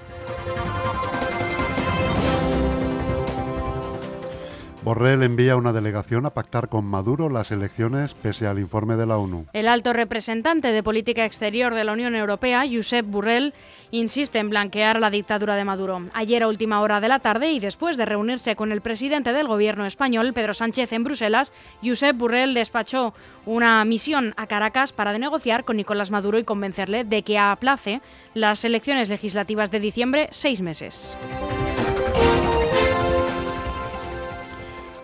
Borrell 4.87 5.21
envía 5.23 5.57
una 5.57 5.73
delegación 5.73 6.25
a 6.25 6.29
pactar 6.29 6.69
con 6.69 6.85
Maduro 6.85 7.27
las 7.27 7.51
elecciones 7.51 8.13
pese 8.13 8.47
al 8.47 8.57
informe 8.57 8.95
de 8.95 9.05
la 9.05 9.17
ONU. 9.17 9.45
El 9.51 9.67
alto 9.67 9.91
representante 9.91 10.71
de 10.71 10.81
política 10.81 11.25
exterior 11.25 11.75
de 11.75 11.83
la 11.83 11.91
Unión 11.91 12.15
Europea, 12.15 12.63
Josep 12.71 13.05
Borrell, 13.05 13.53
insiste 13.91 14.39
en 14.39 14.49
blanquear 14.49 15.01
la 15.01 15.09
dictadura 15.09 15.57
de 15.57 15.65
Maduro. 15.65 16.03
Ayer 16.13 16.41
a 16.41 16.47
última 16.47 16.79
hora 16.79 17.01
de 17.01 17.09
la 17.09 17.19
tarde 17.19 17.51
y 17.51 17.59
después 17.59 17.97
de 17.97 18.05
reunirse 18.05 18.55
con 18.55 18.71
el 18.71 18.79
presidente 18.79 19.33
del 19.33 19.49
gobierno 19.49 19.85
español, 19.85 20.31
Pedro 20.31 20.53
Sánchez, 20.53 20.93
en 20.93 21.03
Bruselas, 21.03 21.51
Josep 21.83 22.15
Borrell 22.15 22.53
despachó 22.53 23.13
una 23.45 23.83
misión 23.83 24.33
a 24.37 24.47
Caracas 24.47 24.93
para 24.93 25.17
negociar 25.17 25.65
con 25.65 25.75
Nicolás 25.75 26.11
Maduro 26.11 26.39
y 26.39 26.45
convencerle 26.45 27.03
de 27.03 27.23
que 27.23 27.37
aplace 27.37 27.99
las 28.33 28.63
elecciones 28.63 29.09
legislativas 29.09 29.69
de 29.69 29.81
diciembre 29.81 30.29
seis 30.31 30.61
meses. 30.61 31.17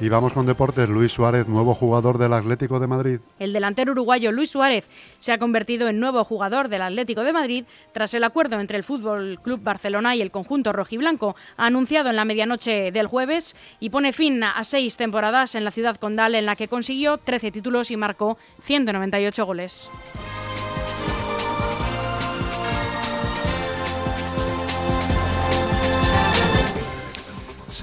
Y 0.03 0.09
vamos 0.09 0.33
con 0.33 0.45
deportes. 0.45 0.89
Luis 0.89 1.13
Suárez, 1.13 1.47
nuevo 1.47 1.73
jugador 1.73 2.17
del 2.17 2.33
Atlético 2.33 2.77
de 2.77 2.87
Madrid. 2.87 3.19
El 3.39 3.53
delantero 3.53 3.93
uruguayo 3.93 4.33
Luis 4.33 4.49
Suárez 4.51 4.85
se 5.19 5.31
ha 5.31 5.37
convertido 5.37 5.87
en 5.87 6.01
nuevo 6.01 6.25
jugador 6.25 6.67
del 6.67 6.81
Atlético 6.81 7.23
de 7.23 7.31
Madrid 7.31 7.63
tras 7.93 8.13
el 8.13 8.25
acuerdo 8.25 8.59
entre 8.59 8.75
el 8.75 8.83
Fútbol 8.83 9.39
Club 9.41 9.63
Barcelona 9.63 10.13
y 10.13 10.21
el 10.21 10.29
conjunto 10.29 10.73
rojiblanco, 10.73 11.37
anunciado 11.55 12.09
en 12.09 12.17
la 12.17 12.25
medianoche 12.25 12.91
del 12.91 13.07
jueves 13.07 13.55
y 13.79 13.91
pone 13.91 14.11
fin 14.11 14.43
a 14.43 14.61
seis 14.65 14.97
temporadas 14.97 15.55
en 15.55 15.63
la 15.63 15.71
ciudad 15.71 15.95
condal 15.95 16.35
en 16.35 16.47
la 16.47 16.57
que 16.57 16.67
consiguió 16.67 17.17
13 17.17 17.51
títulos 17.51 17.89
y 17.89 17.95
marcó 17.95 18.37
198 18.63 19.45
goles. 19.45 19.89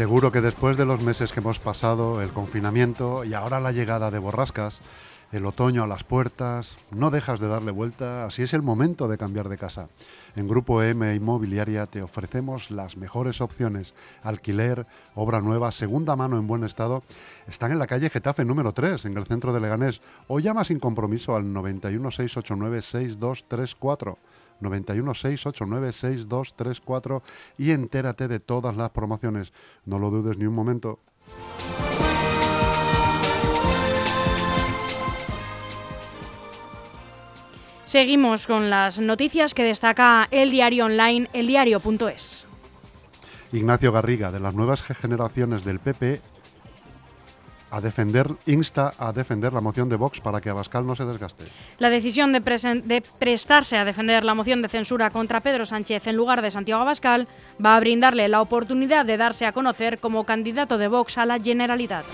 Seguro 0.00 0.32
que 0.32 0.40
después 0.40 0.78
de 0.78 0.86
los 0.86 1.02
meses 1.02 1.30
que 1.30 1.40
hemos 1.40 1.58
pasado, 1.58 2.22
el 2.22 2.30
confinamiento 2.30 3.22
y 3.22 3.34
ahora 3.34 3.60
la 3.60 3.70
llegada 3.70 4.10
de 4.10 4.18
borrascas, 4.18 4.80
el 5.30 5.44
otoño 5.44 5.84
a 5.84 5.86
las 5.86 6.04
puertas, 6.04 6.78
no 6.90 7.10
dejas 7.10 7.38
de 7.38 7.48
darle 7.48 7.70
vuelta, 7.70 8.24
así 8.24 8.40
es 8.40 8.54
el 8.54 8.62
momento 8.62 9.08
de 9.08 9.18
cambiar 9.18 9.50
de 9.50 9.58
casa. 9.58 9.90
En 10.36 10.46
Grupo 10.46 10.82
M 10.82 11.14
Inmobiliaria 11.14 11.86
te 11.86 12.02
ofrecemos 12.02 12.70
las 12.70 12.96
mejores 12.96 13.40
opciones. 13.40 13.94
Alquiler, 14.22 14.86
obra 15.14 15.40
nueva, 15.40 15.72
segunda 15.72 16.16
mano 16.16 16.38
en 16.38 16.46
buen 16.46 16.64
estado. 16.64 17.02
Están 17.48 17.72
en 17.72 17.78
la 17.78 17.86
calle 17.86 18.10
Getafe 18.10 18.44
número 18.44 18.72
3, 18.72 19.06
en 19.06 19.16
el 19.16 19.26
centro 19.26 19.52
de 19.52 19.60
Leganés. 19.60 20.00
O 20.28 20.38
llama 20.38 20.64
sin 20.64 20.78
compromiso 20.78 21.34
al 21.34 21.52
91 21.52 22.10
689 22.10 22.82
6234. 22.82 24.18
91 24.60 25.14
689 25.14 25.92
6234 25.92 27.22
y 27.58 27.70
entérate 27.72 28.28
de 28.28 28.40
todas 28.40 28.76
las 28.76 28.90
promociones. 28.90 29.52
No 29.84 29.98
lo 29.98 30.10
dudes 30.10 30.36
ni 30.36 30.46
un 30.46 30.54
momento. 30.54 31.00
Seguimos 37.90 38.46
con 38.46 38.70
las 38.70 39.00
noticias 39.00 39.52
que 39.52 39.64
destaca 39.64 40.28
el 40.30 40.52
diario 40.52 40.84
online, 40.84 41.28
eldiario.es. 41.32 42.46
Ignacio 43.50 43.90
Garriga, 43.90 44.30
de 44.30 44.38
las 44.38 44.54
nuevas 44.54 44.80
generaciones 44.80 45.64
del 45.64 45.80
PP, 45.80 46.20
a 47.72 47.80
defender, 47.80 48.28
insta 48.46 48.94
a 48.96 49.12
defender 49.12 49.52
la 49.52 49.60
moción 49.60 49.88
de 49.88 49.96
Vox 49.96 50.20
para 50.20 50.40
que 50.40 50.50
Abascal 50.50 50.86
no 50.86 50.94
se 50.94 51.04
desgaste. 51.04 51.46
La 51.80 51.90
decisión 51.90 52.32
de, 52.32 52.38
de, 52.84 53.02
prestarse 53.18 53.76
a 53.76 53.84
defender 53.84 54.22
la 54.22 54.34
moción 54.34 54.62
de 54.62 54.68
censura 54.68 55.10
contra 55.10 55.40
Pedro 55.40 55.66
Sánchez 55.66 56.06
en 56.06 56.14
lugar 56.14 56.42
de 56.42 56.52
Santiago 56.52 56.82
Abascal 56.82 57.26
va 57.60 57.74
a 57.74 57.80
brindarle 57.80 58.28
la 58.28 58.40
oportunidad 58.40 59.04
de 59.04 59.16
darse 59.16 59.46
a 59.46 59.52
conocer 59.52 59.98
como 59.98 60.22
candidato 60.22 60.78
de 60.78 60.86
Vox 60.86 61.18
a 61.18 61.26
la 61.26 61.40
Generalitat. 61.40 62.04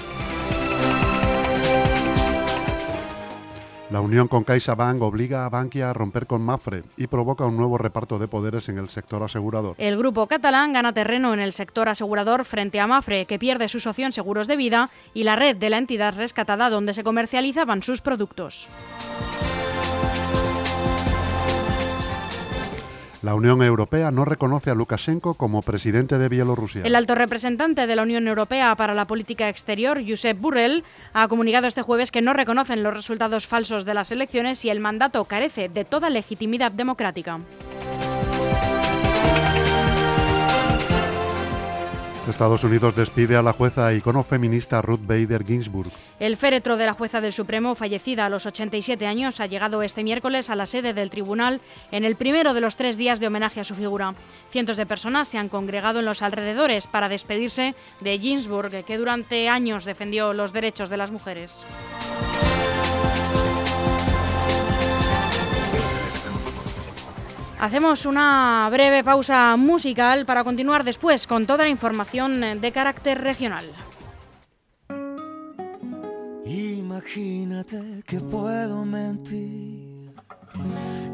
La 3.96 4.02
unión 4.02 4.28
con 4.28 4.44
CaixaBank 4.44 5.00
obliga 5.00 5.46
a 5.46 5.48
Bankia 5.48 5.88
a 5.88 5.94
romper 5.94 6.26
con 6.26 6.42
Mafre 6.42 6.82
y 6.98 7.06
provoca 7.06 7.46
un 7.46 7.56
nuevo 7.56 7.78
reparto 7.78 8.18
de 8.18 8.28
poderes 8.28 8.68
en 8.68 8.76
el 8.76 8.90
sector 8.90 9.22
asegurador. 9.22 9.74
El 9.78 9.96
grupo 9.96 10.26
catalán 10.26 10.74
gana 10.74 10.92
terreno 10.92 11.32
en 11.32 11.40
el 11.40 11.54
sector 11.54 11.88
asegurador 11.88 12.44
frente 12.44 12.78
a 12.78 12.86
Mafre, 12.86 13.24
que 13.24 13.38
pierde 13.38 13.68
su 13.68 13.80
socio 13.80 14.04
en 14.04 14.12
seguros 14.12 14.48
de 14.48 14.56
vida 14.56 14.90
y 15.14 15.22
la 15.22 15.34
red 15.34 15.56
de 15.56 15.70
la 15.70 15.78
entidad 15.78 16.14
rescatada 16.14 16.68
donde 16.68 16.92
se 16.92 17.04
comercializaban 17.04 17.82
sus 17.82 18.02
productos. 18.02 18.68
La 23.26 23.34
Unión 23.34 23.60
Europea 23.60 24.12
no 24.12 24.24
reconoce 24.24 24.70
a 24.70 24.76
Lukashenko 24.76 25.34
como 25.34 25.60
presidente 25.62 26.16
de 26.16 26.28
Bielorrusia. 26.28 26.82
El 26.84 26.94
alto 26.94 27.16
representante 27.16 27.88
de 27.88 27.96
la 27.96 28.04
Unión 28.04 28.28
Europea 28.28 28.72
para 28.76 28.94
la 28.94 29.08
Política 29.08 29.48
Exterior, 29.48 30.00
Josep 30.06 30.40
Burrell, 30.40 30.84
ha 31.12 31.26
comunicado 31.26 31.66
este 31.66 31.82
jueves 31.82 32.12
que 32.12 32.22
no 32.22 32.34
reconocen 32.34 32.84
los 32.84 32.94
resultados 32.94 33.48
falsos 33.48 33.84
de 33.84 33.94
las 33.94 34.12
elecciones 34.12 34.64
y 34.64 34.70
el 34.70 34.78
mandato 34.78 35.24
carece 35.24 35.68
de 35.68 35.84
toda 35.84 36.08
legitimidad 36.08 36.70
democrática. 36.70 37.40
Estados 42.28 42.64
Unidos 42.64 42.96
despide 42.96 43.36
a 43.36 43.42
la 43.42 43.52
jueza 43.52 43.92
icono 43.94 44.22
feminista 44.22 44.82
Ruth 44.82 45.00
Bader 45.02 45.44
Ginsburg. 45.44 45.90
El 46.18 46.36
féretro 46.36 46.76
de 46.76 46.86
la 46.86 46.92
jueza 46.92 47.20
del 47.20 47.32
Supremo, 47.32 47.74
fallecida 47.74 48.26
a 48.26 48.28
los 48.28 48.46
87 48.46 49.06
años, 49.06 49.40
ha 49.40 49.46
llegado 49.46 49.82
este 49.82 50.02
miércoles 50.02 50.50
a 50.50 50.56
la 50.56 50.66
sede 50.66 50.94
del 50.94 51.10
tribunal 51.10 51.60
en 51.92 52.04
el 52.04 52.16
primero 52.16 52.54
de 52.54 52.60
los 52.60 52.76
tres 52.76 52.96
días 52.96 53.20
de 53.20 53.26
homenaje 53.26 53.60
a 53.60 53.64
su 53.64 53.74
figura. 53.74 54.14
Cientos 54.50 54.76
de 54.76 54.86
personas 54.86 55.28
se 55.28 55.38
han 55.38 55.48
congregado 55.48 56.00
en 56.00 56.04
los 56.04 56.22
alrededores 56.22 56.86
para 56.86 57.08
despedirse 57.08 57.74
de 58.00 58.18
Ginsburg, 58.18 58.84
que 58.84 58.98
durante 58.98 59.48
años 59.48 59.84
defendió 59.84 60.32
los 60.32 60.52
derechos 60.52 60.88
de 60.88 60.96
las 60.96 61.10
mujeres. 61.10 61.64
Hacemos 67.58 68.04
una 68.04 68.68
breve 68.70 69.02
pausa 69.02 69.56
musical 69.56 70.26
para 70.26 70.44
continuar 70.44 70.84
después 70.84 71.26
con 71.26 71.46
toda 71.46 71.64
la 71.64 71.70
información 71.70 72.60
de 72.60 72.72
carácter 72.72 73.20
regional. 73.22 73.64
Imagínate 76.44 78.02
que 78.06 78.20
puedo 78.20 78.84
mentir 78.84 80.12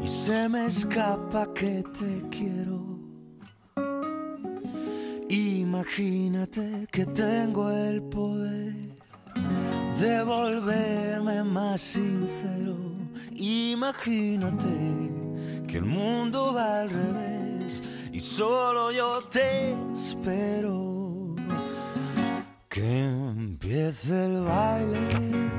y 0.01 0.07
se 0.07 0.49
me 0.49 0.65
escapa 0.65 1.47
que 1.53 1.81
te 1.97 2.23
quiero. 2.29 2.81
Imagínate 5.29 6.87
que 6.91 7.05
tengo 7.05 7.71
el 7.71 8.01
poder 8.03 8.73
de 9.97 10.23
volverme 10.23 11.43
más 11.43 11.79
sincero. 11.79 12.75
Imagínate 13.35 15.22
que 15.73 15.79
el 15.79 15.85
mundo 15.85 16.53
va 16.53 16.81
al 16.81 16.89
revés 16.91 17.81
y 18.11 18.19
solo 18.19 18.91
yo 18.91 19.23
te 19.23 19.75
espero. 19.91 21.33
Que 22.69 23.05
empiece 23.05 24.25
el 24.25 24.41
baile, 24.41 25.49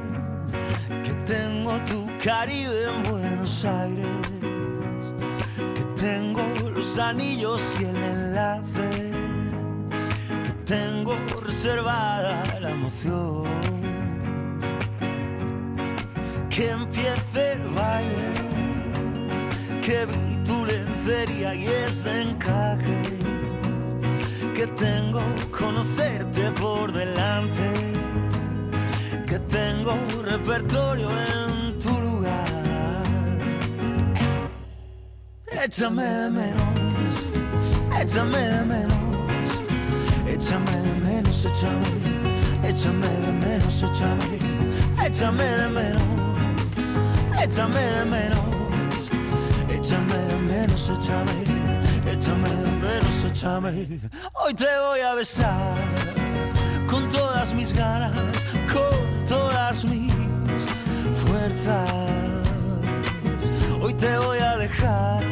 que 1.03 1.15
tengo 1.27 1.73
tu 1.81 2.07
Caribe 2.23 2.85
en 2.93 3.03
Buenos 3.11 3.65
Aires, 3.65 5.15
que 5.75 5.83
tengo 6.01 6.43
los 6.73 6.97
anillos 7.01 7.61
y 7.81 7.85
el 7.87 7.97
enlace, 7.97 9.11
que 10.45 10.53
tengo 10.65 11.17
reservada 11.43 12.61
la 12.61 12.71
emoción. 12.71 13.49
Que 16.51 16.71
empiece 16.71 17.53
el 17.55 17.69
baile 17.71 18.44
que 19.85 20.07
vi 20.07 20.37
tu 20.45 20.65
lencería 20.65 21.55
y 21.55 21.67
ese 21.67 22.23
encaje 22.23 23.03
que 24.55 24.67
tengo 24.69 25.21
conocerte 25.51 26.51
por 26.53 26.91
delante, 26.91 27.69
que 29.27 29.39
tengo 29.41 29.95
repertorio 30.23 31.11
en 31.11 31.79
tu 31.79 31.91
lugar. 32.01 32.47
Échame 35.65 36.31
menos, 36.31 37.27
échame 38.01 38.65
menos, 38.65 39.61
échame 40.27 40.77
menos, 41.05 41.45
échame, 41.45 41.91
échame 42.71 43.09
de 43.25 43.33
menos, 43.33 43.83
échame, 43.83 44.39
échame 45.07 45.45
de 45.45 45.69
menos, 45.69 46.03
échame 47.43 47.81
de 47.81 48.05
menos. 48.07 48.54
Échame 49.85 50.17
de 50.17 50.39
menos, 50.39 50.89
échame, 50.89 51.45
échame 52.11 52.49
de 52.49 52.71
menos, 52.71 53.25
échame. 53.27 54.01
Hoy 54.33 54.55
te 54.55 54.79
voy 54.81 55.01
a 55.01 55.15
besar 55.15 55.77
con 56.87 57.07
todas 57.11 57.53
mis 57.53 57.75
ganas, 57.75 58.15
con 58.73 59.25
todas 59.29 59.85
mis 59.85 60.11
fuerzas. 61.27 62.01
Hoy 63.83 63.93
te 63.93 64.17
voy 64.17 64.39
a 64.39 64.57
dejar 64.57 65.23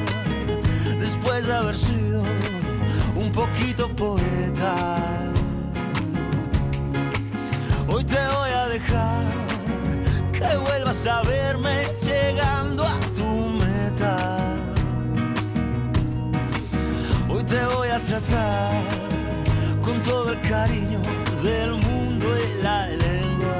después 1.00 1.46
de 1.46 1.54
haber 1.54 1.74
sido 1.74 2.22
un 3.16 3.32
poquito 3.32 3.88
poeta. 3.96 4.98
Hoy 7.88 8.04
te 8.04 8.20
voy 8.36 8.50
a 8.50 8.68
dejar 8.68 9.24
que 10.30 10.58
vuelvas 10.58 11.06
a 11.06 11.22
verme 11.22 11.81
del 21.42 21.72
mundo 21.72 22.28
y 22.38 22.62
la 22.62 22.86
lengua. 22.88 23.58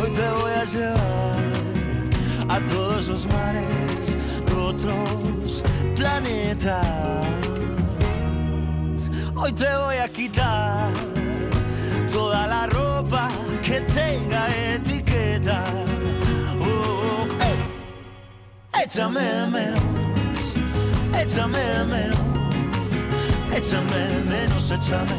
Hoy 0.00 0.10
te 0.10 0.28
voy 0.40 0.52
a 0.52 0.64
llevar 0.64 1.36
a 2.48 2.60
todos 2.66 3.06
los 3.06 3.26
mares 3.26 4.16
de 4.46 4.54
otros 4.54 5.62
planetas. 5.94 6.86
Hoy 9.36 9.52
te 9.52 9.76
voy 9.76 9.96
a 9.96 10.08
quitar 10.08 10.92
toda 12.12 12.46
la 12.48 12.66
ropa 12.66 13.28
que 13.62 13.80
tenga 13.82 14.48
etiqueta. 14.74 15.62
Oh, 16.60 17.26
eh. 17.40 18.84
Échame 18.84 19.20
de 19.20 19.46
menos, 19.46 19.80
échame 21.22 21.58
de 21.58 21.84
menos, 21.84 22.25
échame 23.56 23.86
de 23.86 24.22
menos, 24.24 24.70
échame, 24.70 25.16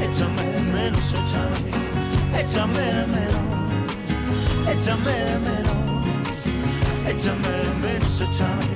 échame 0.00 0.42
de 0.52 0.60
menos, 0.60 1.12
échame, 1.12 1.58
échame 2.40 2.72
de 2.72 3.06
menos, 3.14 3.48
échame 4.72 5.04
de 5.04 5.38
menos, 5.38 5.78
échame 7.06 7.48
de 7.48 7.68
menos, 7.82 8.20
échame, 8.20 8.68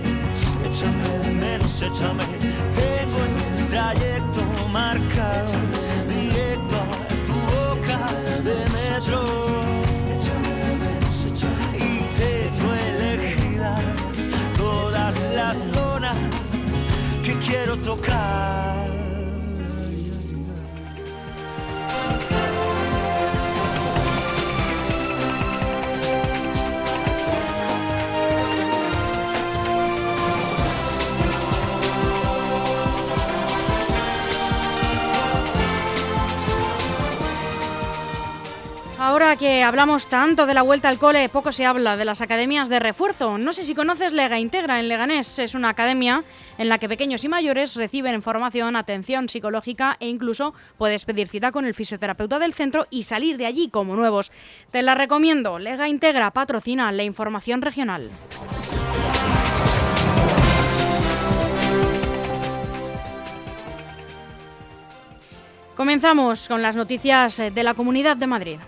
échame 0.66 1.08
de 1.24 1.30
menos, 1.32 1.82
échame. 1.82 2.26
Tengo 2.76 3.20
el 3.24 3.68
trayecto 3.68 4.42
marcado 4.70 5.52
directo 6.06 6.76
a 6.76 6.86
tu 7.26 7.36
boca 7.56 8.00
de 8.42 8.56
metro. 8.76 9.20
Y 11.74 11.86
todas 14.56 15.16
las 15.34 15.56
zonas 15.72 16.16
que 17.22 17.32
quiero 17.38 17.76
tocar. 17.78 18.81
Ahora 39.04 39.34
que 39.34 39.64
hablamos 39.64 40.06
tanto 40.06 40.46
de 40.46 40.54
la 40.54 40.62
vuelta 40.62 40.88
al 40.88 40.96
cole, 40.96 41.28
poco 41.28 41.50
se 41.50 41.66
habla 41.66 41.96
de 41.96 42.04
las 42.04 42.20
academias 42.20 42.68
de 42.68 42.78
refuerzo. 42.78 43.36
No 43.36 43.52
sé 43.52 43.64
si 43.64 43.74
conoces 43.74 44.12
Lega 44.12 44.38
Integra 44.38 44.78
en 44.78 44.86
Leganés. 44.86 45.40
Es 45.40 45.56
una 45.56 45.70
academia 45.70 46.22
en 46.56 46.68
la 46.68 46.78
que 46.78 46.88
pequeños 46.88 47.24
y 47.24 47.28
mayores 47.28 47.74
reciben 47.74 48.22
formación, 48.22 48.76
atención 48.76 49.28
psicológica 49.28 49.96
e 49.98 50.06
incluso 50.06 50.54
puedes 50.78 51.04
pedir 51.04 51.26
cita 51.26 51.50
con 51.50 51.64
el 51.64 51.74
fisioterapeuta 51.74 52.38
del 52.38 52.54
centro 52.54 52.86
y 52.90 53.02
salir 53.02 53.38
de 53.38 53.46
allí 53.46 53.70
como 53.70 53.96
nuevos. 53.96 54.30
Te 54.70 54.82
la 54.82 54.94
recomiendo. 54.94 55.58
Lega 55.58 55.88
Integra 55.88 56.30
patrocina 56.30 56.92
la 56.92 57.02
información 57.02 57.60
regional. 57.60 58.08
Comenzamos 65.74 66.46
con 66.46 66.62
las 66.62 66.76
noticias 66.76 67.38
de 67.38 67.64
la 67.64 67.74
Comunidad 67.74 68.16
de 68.16 68.26
Madrid. 68.28 68.58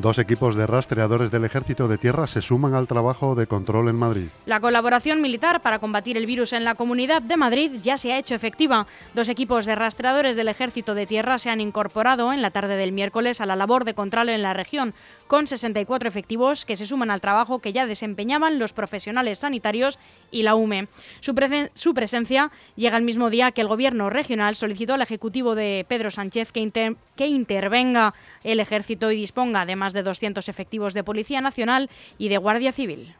Dos 0.00 0.16
equipos 0.18 0.54
de 0.54 0.66
rastreadores 0.66 1.30
del 1.30 1.44
Ejército 1.44 1.86
de 1.86 1.98
Tierra 1.98 2.26
se 2.26 2.40
suman 2.40 2.72
al 2.72 2.88
trabajo 2.88 3.34
de 3.34 3.46
control 3.46 3.90
en 3.90 3.96
Madrid. 3.96 4.28
La 4.46 4.58
colaboración 4.58 5.20
militar 5.20 5.60
para 5.60 5.78
combatir 5.78 6.16
el 6.16 6.24
virus 6.24 6.54
en 6.54 6.64
la 6.64 6.74
Comunidad 6.74 7.20
de 7.20 7.36
Madrid 7.36 7.72
ya 7.82 7.98
se 7.98 8.10
ha 8.14 8.18
hecho 8.18 8.34
efectiva. 8.34 8.86
Dos 9.12 9.28
equipos 9.28 9.66
de 9.66 9.74
rastreadores 9.74 10.36
del 10.36 10.48
Ejército 10.48 10.94
de 10.94 11.06
Tierra 11.06 11.36
se 11.36 11.50
han 11.50 11.60
incorporado 11.60 12.32
en 12.32 12.40
la 12.40 12.50
tarde 12.50 12.76
del 12.76 12.92
miércoles 12.92 13.42
a 13.42 13.46
la 13.46 13.56
labor 13.56 13.84
de 13.84 13.92
control 13.92 14.30
en 14.30 14.40
la 14.40 14.54
región, 14.54 14.94
con 15.26 15.46
64 15.46 16.08
efectivos 16.08 16.64
que 16.64 16.76
se 16.76 16.86
suman 16.86 17.10
al 17.10 17.20
trabajo 17.20 17.58
que 17.58 17.74
ya 17.74 17.84
desempeñaban 17.84 18.58
los 18.58 18.72
profesionales 18.72 19.40
sanitarios 19.40 19.98
y 20.30 20.44
la 20.44 20.54
UME. 20.54 20.88
Su, 21.20 21.34
presen- 21.34 21.70
su 21.74 21.92
presencia 21.92 22.50
llega 22.74 22.96
el 22.96 23.04
mismo 23.04 23.28
día 23.28 23.50
que 23.52 23.60
el 23.60 23.68
Gobierno 23.68 24.08
regional 24.08 24.56
solicitó 24.56 24.94
al 24.94 25.02
Ejecutivo 25.02 25.54
de 25.54 25.84
Pedro 25.86 26.10
Sánchez 26.10 26.52
que, 26.52 26.60
inter- 26.60 26.96
que 27.16 27.26
intervenga 27.26 28.14
el 28.44 28.60
Ejército 28.60 29.10
y 29.12 29.16
disponga 29.16 29.66
de 29.66 29.76
más 29.76 29.89
de 29.92 30.02
200 30.02 30.48
efectivos 30.48 30.94
de 30.94 31.04
Policía 31.04 31.40
Nacional 31.40 31.90
y 32.18 32.28
de 32.28 32.38
Guardia 32.38 32.72
Civil. 32.72 33.14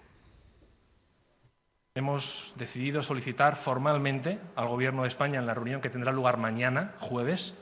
Hemos 1.94 2.54
decidido 2.56 3.02
solicitar 3.02 3.56
formalmente 3.56 4.38
al 4.54 4.68
Gobierno 4.68 5.02
de 5.02 5.09
España 5.09 5.40
en 5.40 5.46
la 5.46 5.54
reunión 5.54 5.80
que 5.80 5.90
tendrá 5.90 6.12
lugar 6.12 6.37
mañana, 6.37 6.94
jueves, 7.00 7.54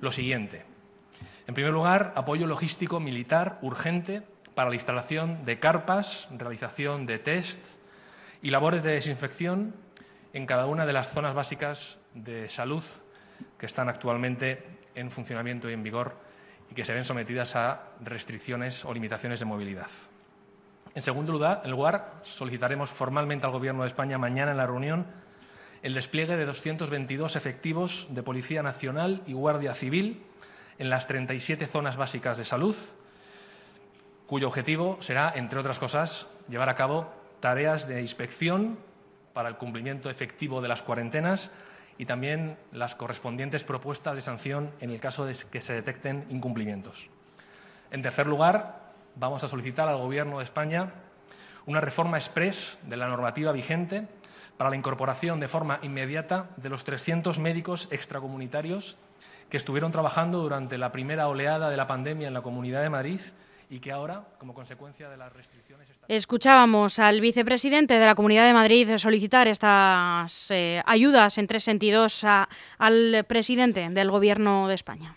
lo 0.00 0.12
siguiente. 0.12 0.64
En 1.46 1.54
primer 1.54 1.72
lugar, 1.72 2.12
apoyo 2.14 2.46
logístico 2.46 3.00
militar 3.00 3.58
urgente 3.62 4.22
para 4.54 4.68
la 4.68 4.76
instalación 4.76 5.44
de 5.44 5.58
carpas, 5.58 6.28
realización 6.30 7.06
de 7.06 7.18
test 7.18 7.60
y 8.42 8.50
labores 8.50 8.82
de 8.82 8.92
desinfección 8.92 9.74
en 10.32 10.46
cada 10.46 10.66
una 10.66 10.86
de 10.86 10.92
las 10.92 11.10
zonas 11.10 11.34
básicas 11.34 11.98
de 12.14 12.48
salud 12.48 12.84
que 13.58 13.66
están 13.66 13.88
actualmente 13.88 14.62
en 14.94 15.10
funcionamiento 15.10 15.68
y 15.68 15.72
en 15.72 15.82
vigor 15.82 16.16
y 16.74 16.76
que 16.76 16.84
se 16.84 16.92
ven 16.92 17.04
sometidas 17.04 17.54
a 17.54 17.82
restricciones 18.00 18.84
o 18.84 18.92
limitaciones 18.92 19.38
de 19.38 19.44
movilidad. 19.44 19.86
En 20.92 21.02
segundo 21.02 21.32
lugar, 21.32 22.20
solicitaremos 22.24 22.90
formalmente 22.90 23.46
al 23.46 23.52
Gobierno 23.52 23.82
de 23.82 23.88
España 23.88 24.18
mañana 24.18 24.50
en 24.50 24.56
la 24.56 24.66
reunión 24.66 25.06
el 25.82 25.94
despliegue 25.94 26.36
de 26.36 26.44
222 26.46 27.36
efectivos 27.36 28.08
de 28.10 28.24
Policía 28.24 28.64
Nacional 28.64 29.22
y 29.24 29.34
Guardia 29.34 29.74
Civil 29.74 30.20
en 30.78 30.90
las 30.90 31.06
37 31.06 31.68
zonas 31.68 31.96
básicas 31.96 32.38
de 32.38 32.44
salud, 32.44 32.74
cuyo 34.26 34.48
objetivo 34.48 34.98
será, 35.00 35.32
entre 35.36 35.60
otras 35.60 35.78
cosas, 35.78 36.28
llevar 36.48 36.70
a 36.70 36.74
cabo 36.74 37.12
tareas 37.38 37.86
de 37.86 38.00
inspección 38.00 38.78
para 39.32 39.48
el 39.48 39.56
cumplimiento 39.58 40.10
efectivo 40.10 40.60
de 40.60 40.66
las 40.66 40.82
cuarentenas 40.82 41.52
y 41.98 42.06
también 42.06 42.56
las 42.72 42.94
correspondientes 42.94 43.64
propuestas 43.64 44.14
de 44.14 44.20
sanción 44.20 44.70
en 44.80 44.90
el 44.90 45.00
caso 45.00 45.24
de 45.24 45.36
que 45.50 45.60
se 45.60 45.74
detecten 45.74 46.26
incumplimientos. 46.30 47.08
En 47.90 48.02
tercer 48.02 48.26
lugar, 48.26 48.92
vamos 49.16 49.44
a 49.44 49.48
solicitar 49.48 49.88
al 49.88 49.98
Gobierno 49.98 50.38
de 50.38 50.44
España 50.44 50.92
una 51.66 51.80
reforma 51.80 52.16
express 52.16 52.78
de 52.82 52.96
la 52.96 53.08
normativa 53.08 53.52
vigente 53.52 54.06
para 54.56 54.70
la 54.70 54.76
incorporación 54.76 55.40
de 55.40 55.48
forma 55.48 55.78
inmediata 55.82 56.50
de 56.56 56.68
los 56.68 56.84
300 56.84 57.38
médicos 57.38 57.88
extracomunitarios 57.90 58.96
que 59.50 59.56
estuvieron 59.56 59.92
trabajando 59.92 60.40
durante 60.40 60.78
la 60.78 60.92
primera 60.92 61.28
oleada 61.28 61.70
de 61.70 61.76
la 61.76 61.86
pandemia 61.86 62.28
en 62.28 62.34
la 62.34 62.42
Comunidad 62.42 62.82
de 62.82 62.90
Madrid 62.90 63.20
y 63.70 63.80
que 63.80 63.92
ahora, 63.92 64.24
como 64.38 64.54
consecuencia 64.54 65.08
de 65.08 65.16
las 65.16 65.32
restricciones... 65.32 65.88
Escuchábamos 66.08 66.98
al 66.98 67.20
vicepresidente 67.20 67.98
de 67.98 68.06
la 68.06 68.14
Comunidad 68.14 68.46
de 68.46 68.52
Madrid 68.52 68.96
solicitar 68.98 69.48
estas 69.48 70.50
eh, 70.50 70.82
ayudas 70.86 71.38
en 71.38 71.46
tres 71.46 71.64
sentidos 71.64 72.24
al 72.78 73.24
presidente 73.26 73.88
del 73.88 74.10
Gobierno 74.10 74.68
de 74.68 74.74
España. 74.74 75.16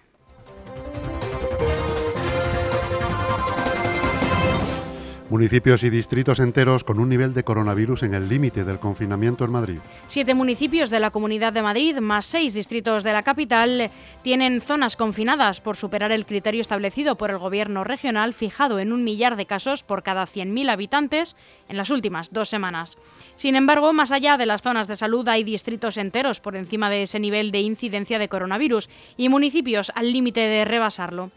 Municipios 5.29 5.83
y 5.83 5.89
distritos 5.89 6.39
enteros 6.39 6.85
con 6.85 6.99
un 6.99 7.09
nivel 7.09 7.33
de 7.33 7.43
coronavirus 7.43 8.03
en 8.03 8.13
el 8.13 8.29
límite 8.29 8.63
del 8.63 8.79
confinamiento 8.79 9.43
en 9.43 9.51
Madrid. 9.51 9.79
Siete 10.07 10.33
municipios 10.33 10.89
de 10.89 11.01
la 11.01 11.11
Comunidad 11.11 11.51
de 11.51 11.61
Madrid, 11.61 11.97
más 11.97 12.25
seis 12.25 12.53
distritos 12.53 13.03
de 13.03 13.11
la 13.11 13.23
capital, 13.23 13.91
tienen 14.21 14.61
zonas 14.61 14.95
confinadas 14.95 15.59
por 15.59 15.75
superar 15.75 16.13
el 16.13 16.25
criterio 16.25 16.61
establecido 16.61 17.17
por 17.17 17.29
el 17.29 17.39
Gobierno 17.39 17.83
regional 17.83 18.33
fijado 18.33 18.79
en 18.79 18.93
un 18.93 19.03
millar 19.03 19.35
de 19.35 19.45
casos 19.45 19.83
por 19.83 20.01
cada 20.01 20.25
100.000 20.25 20.71
habitantes 20.71 21.35
en 21.67 21.75
las 21.75 21.89
últimas 21.89 22.31
dos 22.31 22.47
semanas. 22.47 22.97
Sin 23.35 23.57
embargo, 23.57 23.91
más 23.91 24.13
allá 24.13 24.37
de 24.37 24.45
las 24.45 24.61
zonas 24.61 24.87
de 24.87 24.95
salud 24.95 25.27
hay 25.27 25.43
distritos 25.43 25.97
enteros 25.97 26.39
por 26.39 26.55
encima 26.55 26.89
de 26.89 27.01
ese 27.01 27.19
nivel 27.19 27.51
de 27.51 27.59
incidencia 27.59 28.17
de 28.17 28.29
coronavirus 28.29 28.89
y 29.17 29.27
municipios 29.27 29.91
al 29.93 30.13
límite 30.13 30.39
de 30.39 30.63
rebasarlo. 30.63 31.31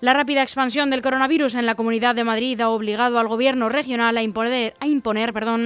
La 0.00 0.14
rápida 0.14 0.42
expansión 0.42 0.88
del 0.88 1.02
coronavirus 1.02 1.54
en 1.56 1.66
la 1.66 1.74
Comunidad 1.74 2.14
de 2.14 2.24
Madrid 2.24 2.58
ha 2.62 2.70
obligado 2.70 3.18
al 3.18 3.28
Gobierno 3.28 3.68
regional 3.68 4.16
a 4.16 4.22
imponer, 4.22 4.74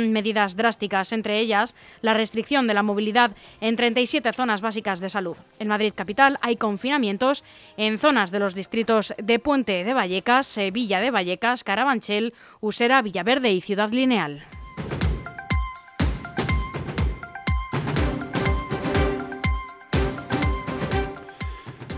medidas 0.08 0.56
drásticas, 0.56 1.12
entre 1.12 1.38
ellas 1.38 1.76
la 2.02 2.14
restricción 2.14 2.66
de 2.66 2.74
la 2.74 2.82
movilidad 2.82 3.30
en 3.60 3.76
37 3.76 4.32
zonas 4.32 4.60
básicas 4.60 4.98
de 4.98 5.08
salud. 5.08 5.36
En 5.60 5.68
Madrid 5.68 5.92
capital 5.94 6.38
hay 6.40 6.56
confinamientos 6.56 7.44
en 7.76 7.96
zonas 7.96 8.32
de 8.32 8.40
los 8.40 8.56
distritos 8.56 9.14
de 9.22 9.38
Puente 9.38 9.84
de 9.84 9.94
Vallecas, 9.94 10.58
eh, 10.58 10.72
Villa 10.72 10.98
de 10.98 11.12
Vallecas, 11.12 11.62
Carabanchel, 11.62 12.34
Usera, 12.60 13.02
Villaverde 13.02 13.52
y 13.52 13.60
Ciudad 13.60 13.90
Lineal. 13.90 14.42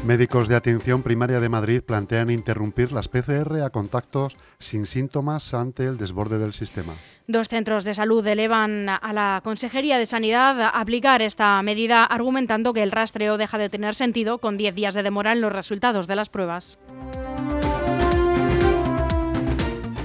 Médicos 0.07 0.47
de 0.47 0.55
atención 0.55 1.03
primaria 1.03 1.40
de 1.40 1.49
Madrid 1.49 1.83
plantean 1.83 2.31
interrumpir 2.31 2.92
las 2.92 3.09
PCR 3.09 3.61
a 3.64 3.71
contactos 3.71 4.37
sin 4.61 4.87
síntomas 4.87 5.53
ante 5.53 5.85
el 5.85 5.99
desborde 5.99 6.38
del 6.38 6.53
sistema. 6.53 6.95
Dos 7.27 7.49
centros 7.49 7.83
de 7.83 7.92
salud 7.92 8.25
elevan 8.25 8.88
a 8.88 9.12
la 9.12 9.40
Consejería 9.42 9.99
de 9.99 10.07
Sanidad 10.07 10.61
a 10.62 10.69
aplicar 10.69 11.23
esta 11.23 11.61
medida 11.62 12.05
argumentando 12.05 12.73
que 12.73 12.85
el 12.85 12.92
rastreo 12.92 13.37
deja 13.37 13.59
de 13.59 13.69
tener 13.69 13.97
sentido 13.97 14.38
con 14.38 14.57
10 14.57 14.77
días 14.77 14.95
de 14.95 15.03
demora 15.03 15.33
en 15.33 15.40
los 15.40 15.53
resultados 15.53 16.07
de 16.07 16.14
las 16.14 16.29
pruebas. 16.29 16.79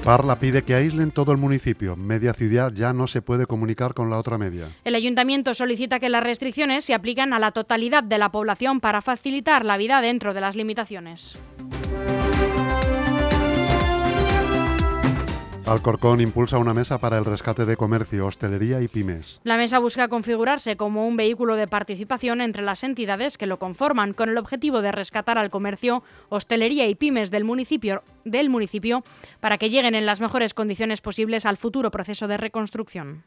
Parla 0.03 0.39
pide 0.39 0.63
que 0.63 0.73
aíslen 0.73 1.11
todo 1.11 1.31
el 1.31 1.37
municipio. 1.37 1.95
Media 1.95 2.33
ciudad 2.33 2.73
ya 2.73 2.91
no 2.91 3.05
se 3.05 3.21
puede 3.21 3.45
comunicar 3.45 3.93
con 3.93 4.09
la 4.09 4.17
otra 4.17 4.39
media. 4.39 4.67
El 4.83 4.95
ayuntamiento 4.95 5.53
solicita 5.53 5.99
que 5.99 6.09
las 6.09 6.23
restricciones 6.23 6.83
se 6.83 6.95
apliquen 6.95 7.33
a 7.33 7.39
la 7.39 7.51
totalidad 7.51 8.01
de 8.01 8.17
la 8.17 8.31
población 8.31 8.79
para 8.79 9.03
facilitar 9.03 9.63
la 9.63 9.77
vida 9.77 10.01
dentro 10.01 10.33
de 10.33 10.41
las 10.41 10.55
limitaciones. 10.55 11.39
Alcorcón 15.71 16.19
impulsa 16.19 16.57
una 16.57 16.73
mesa 16.73 16.99
para 16.99 17.17
el 17.17 17.23
rescate 17.23 17.65
de 17.65 17.77
comercio, 17.77 18.25
hostelería 18.25 18.81
y 18.81 18.89
pymes. 18.89 19.39
La 19.43 19.55
mesa 19.55 19.79
busca 19.79 20.09
configurarse 20.09 20.75
como 20.75 21.07
un 21.07 21.15
vehículo 21.15 21.55
de 21.55 21.67
participación 21.67 22.41
entre 22.41 22.61
las 22.61 22.83
entidades 22.83 23.37
que 23.37 23.47
lo 23.47 23.57
conforman, 23.57 24.13
con 24.13 24.29
el 24.29 24.37
objetivo 24.37 24.81
de 24.81 24.91
rescatar 24.91 25.37
al 25.37 25.49
comercio, 25.49 26.03
hostelería 26.27 26.87
y 26.87 26.95
pymes 26.95 27.31
del 27.31 27.45
municipio, 27.45 28.03
del 28.25 28.49
municipio 28.49 29.03
para 29.39 29.57
que 29.57 29.69
lleguen 29.69 29.95
en 29.95 30.05
las 30.05 30.19
mejores 30.19 30.53
condiciones 30.53 30.99
posibles 30.99 31.45
al 31.45 31.55
futuro 31.55 31.89
proceso 31.89 32.27
de 32.27 32.35
reconstrucción. 32.37 33.23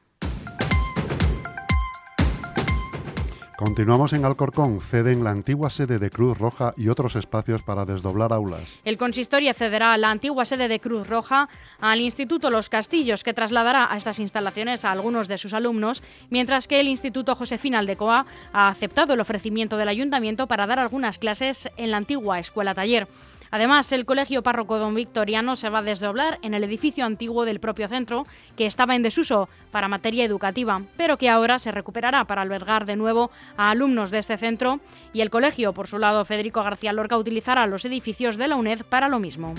Continuamos 3.57 4.13
en 4.13 4.25
Alcorcón. 4.25 4.81
Ceden 4.81 5.23
la 5.23 5.31
antigua 5.31 5.71
sede 5.71 6.01
de 6.01 6.11
Cruz 6.11 6.37
Roja 6.39 6.75
y 6.77 6.89
otros 6.89 7.15
espacios 7.15 7.63
para 7.63 7.85
desdoblar 7.85 8.33
aulas. 8.33 8.81
El 8.85 8.99
consistorio 8.99 9.55
cederá 9.55 9.97
la 9.97 10.11
antigua 10.11 10.45
sede 10.45 10.67
de 10.67 10.81
Cruz 10.81 11.07
Roja 11.07 11.49
al 11.81 12.01
Instituto 12.01 12.51
Los 12.51 12.69
Castillos, 12.69 13.23
que 13.23 13.33
trasladará 13.33 13.93
a 13.93 13.97
estas 13.97 14.19
instalaciones 14.19 14.85
a 14.85 14.91
algunos 14.91 15.29
de 15.29 15.39
sus 15.39 15.55
alumnos, 15.55 16.03
mientras 16.31 16.67
que 16.67 16.81
el 16.81 16.89
Instituto 16.89 17.37
Josefina 17.37 17.79
Aldecoa 17.79 18.27
ha 18.53 18.69
aceptado 18.69 19.15
el 19.15 19.21
ofrecimiento 19.21 19.77
del 19.77 19.89
ayuntamiento 19.89 20.49
para 20.49 20.67
dar 20.67 20.81
algunas 20.81 21.21
clases 21.21 21.69
en 21.77 21.93
la 21.93 21.99
antigua 21.99 22.41
escuela 22.41 22.75
taller. 22.75 23.07
Además, 23.51 23.91
el 23.93 24.05
Colegio 24.05 24.43
Párroco 24.43 24.79
Don 24.79 24.95
Victoriano 24.95 25.57
se 25.57 25.69
va 25.69 25.79
a 25.79 25.83
desdoblar 25.83 26.39
en 26.43 26.55
el 26.55 26.65
edificio 26.65 27.05
antiguo 27.05 27.45
del 27.45 27.61
propio 27.61 27.89
centro, 27.89 28.25
que 28.57 28.67
estaba 28.67 28.97
en 28.97 29.03
desuso 29.03 29.49
para 29.71 29.89
materia 29.89 30.25
educativa, 30.25 30.83
pero 30.97 31.19
que 31.19 31.31
ahora 31.31 31.59
se 31.59 31.71
recuperará 31.71 32.25
para 32.25 32.43
albergar 32.43 32.87
de 32.87 32.97
nuevo 32.97 33.31
a 33.57 33.71
alumnos 33.71 34.11
de 34.11 34.19
este 34.19 34.37
centro 34.37 34.81
y 35.13 35.21
el 35.21 35.31
colegio, 35.31 35.73
por 35.73 35.89
su 35.89 35.99
lado, 35.99 36.25
Federico 36.25 36.63
García 36.63 36.93
Lorca 36.93 37.17
utilizará 37.17 37.67
los 37.67 37.85
edificios 37.85 38.37
de 38.37 38.49
la 38.49 38.57
UNED 38.57 38.83
para 38.89 39.09
lo 39.09 39.19
mismo. 39.19 39.55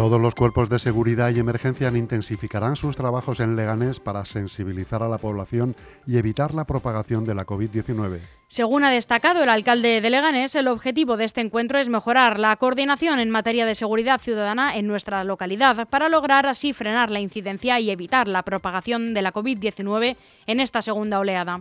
Todos 0.00 0.18
los 0.18 0.34
cuerpos 0.34 0.70
de 0.70 0.78
seguridad 0.78 1.28
y 1.28 1.40
emergencia 1.40 1.88
intensificarán 1.88 2.76
sus 2.76 2.96
trabajos 2.96 3.38
en 3.38 3.54
Leganés 3.54 4.00
para 4.00 4.24
sensibilizar 4.24 5.02
a 5.02 5.10
la 5.10 5.18
población 5.18 5.76
y 6.06 6.16
evitar 6.16 6.54
la 6.54 6.64
propagación 6.64 7.26
de 7.26 7.34
la 7.34 7.44
COVID-19. 7.44 8.20
Según 8.46 8.84
ha 8.84 8.90
destacado 8.90 9.42
el 9.42 9.50
alcalde 9.50 10.00
de 10.00 10.08
Leganés, 10.08 10.54
el 10.54 10.68
objetivo 10.68 11.18
de 11.18 11.26
este 11.26 11.42
encuentro 11.42 11.78
es 11.78 11.90
mejorar 11.90 12.38
la 12.38 12.56
coordinación 12.56 13.18
en 13.18 13.28
materia 13.28 13.66
de 13.66 13.74
seguridad 13.74 14.22
ciudadana 14.22 14.74
en 14.74 14.86
nuestra 14.86 15.22
localidad 15.22 15.86
para 15.88 16.08
lograr 16.08 16.46
así 16.46 16.72
frenar 16.72 17.10
la 17.10 17.20
incidencia 17.20 17.78
y 17.78 17.90
evitar 17.90 18.26
la 18.26 18.42
propagación 18.42 19.12
de 19.12 19.20
la 19.20 19.34
COVID-19 19.34 20.16
en 20.46 20.60
esta 20.60 20.80
segunda 20.80 21.18
oleada. 21.18 21.60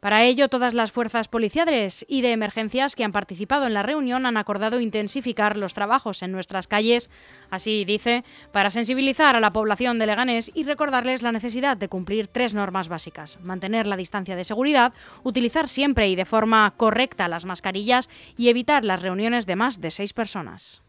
Para 0.00 0.24
ello, 0.24 0.48
todas 0.48 0.74
las 0.74 0.92
fuerzas 0.92 1.26
policiales 1.26 2.04
y 2.08 2.20
de 2.20 2.32
emergencias 2.32 2.94
que 2.94 3.02
han 3.02 3.12
participado 3.12 3.66
en 3.66 3.74
la 3.74 3.82
reunión 3.82 4.26
han 4.26 4.36
acordado 4.36 4.80
intensificar 4.80 5.56
los 5.56 5.74
trabajos 5.74 6.22
en 6.22 6.32
nuestras 6.32 6.68
calles, 6.68 7.10
así 7.50 7.84
dice, 7.84 8.22
para 8.52 8.70
sensibilizar 8.70 9.36
a 9.36 9.40
la 9.40 9.52
población 9.52 9.98
de 9.98 10.06
Leganés 10.06 10.52
y 10.54 10.64
recordarles 10.64 11.22
la 11.22 11.32
necesidad 11.32 11.76
de 11.76 11.88
cumplir 11.88 12.28
tres 12.28 12.54
normas 12.54 12.88
básicas. 12.88 13.38
Mantener 13.42 13.86
la 13.86 13.96
distancia 13.96 14.36
de 14.36 14.44
seguridad, 14.44 14.92
utilizar 15.22 15.66
siempre 15.66 16.08
y 16.08 16.14
de 16.14 16.24
forma 16.24 16.72
correcta 16.76 17.26
las 17.28 17.44
mascarillas 17.44 18.08
y 18.36 18.48
evitar 18.48 18.84
las 18.84 19.02
reuniones 19.02 19.46
de 19.46 19.56
más 19.56 19.80
de 19.80 19.90
seis 19.90 20.12
personas. 20.12 20.85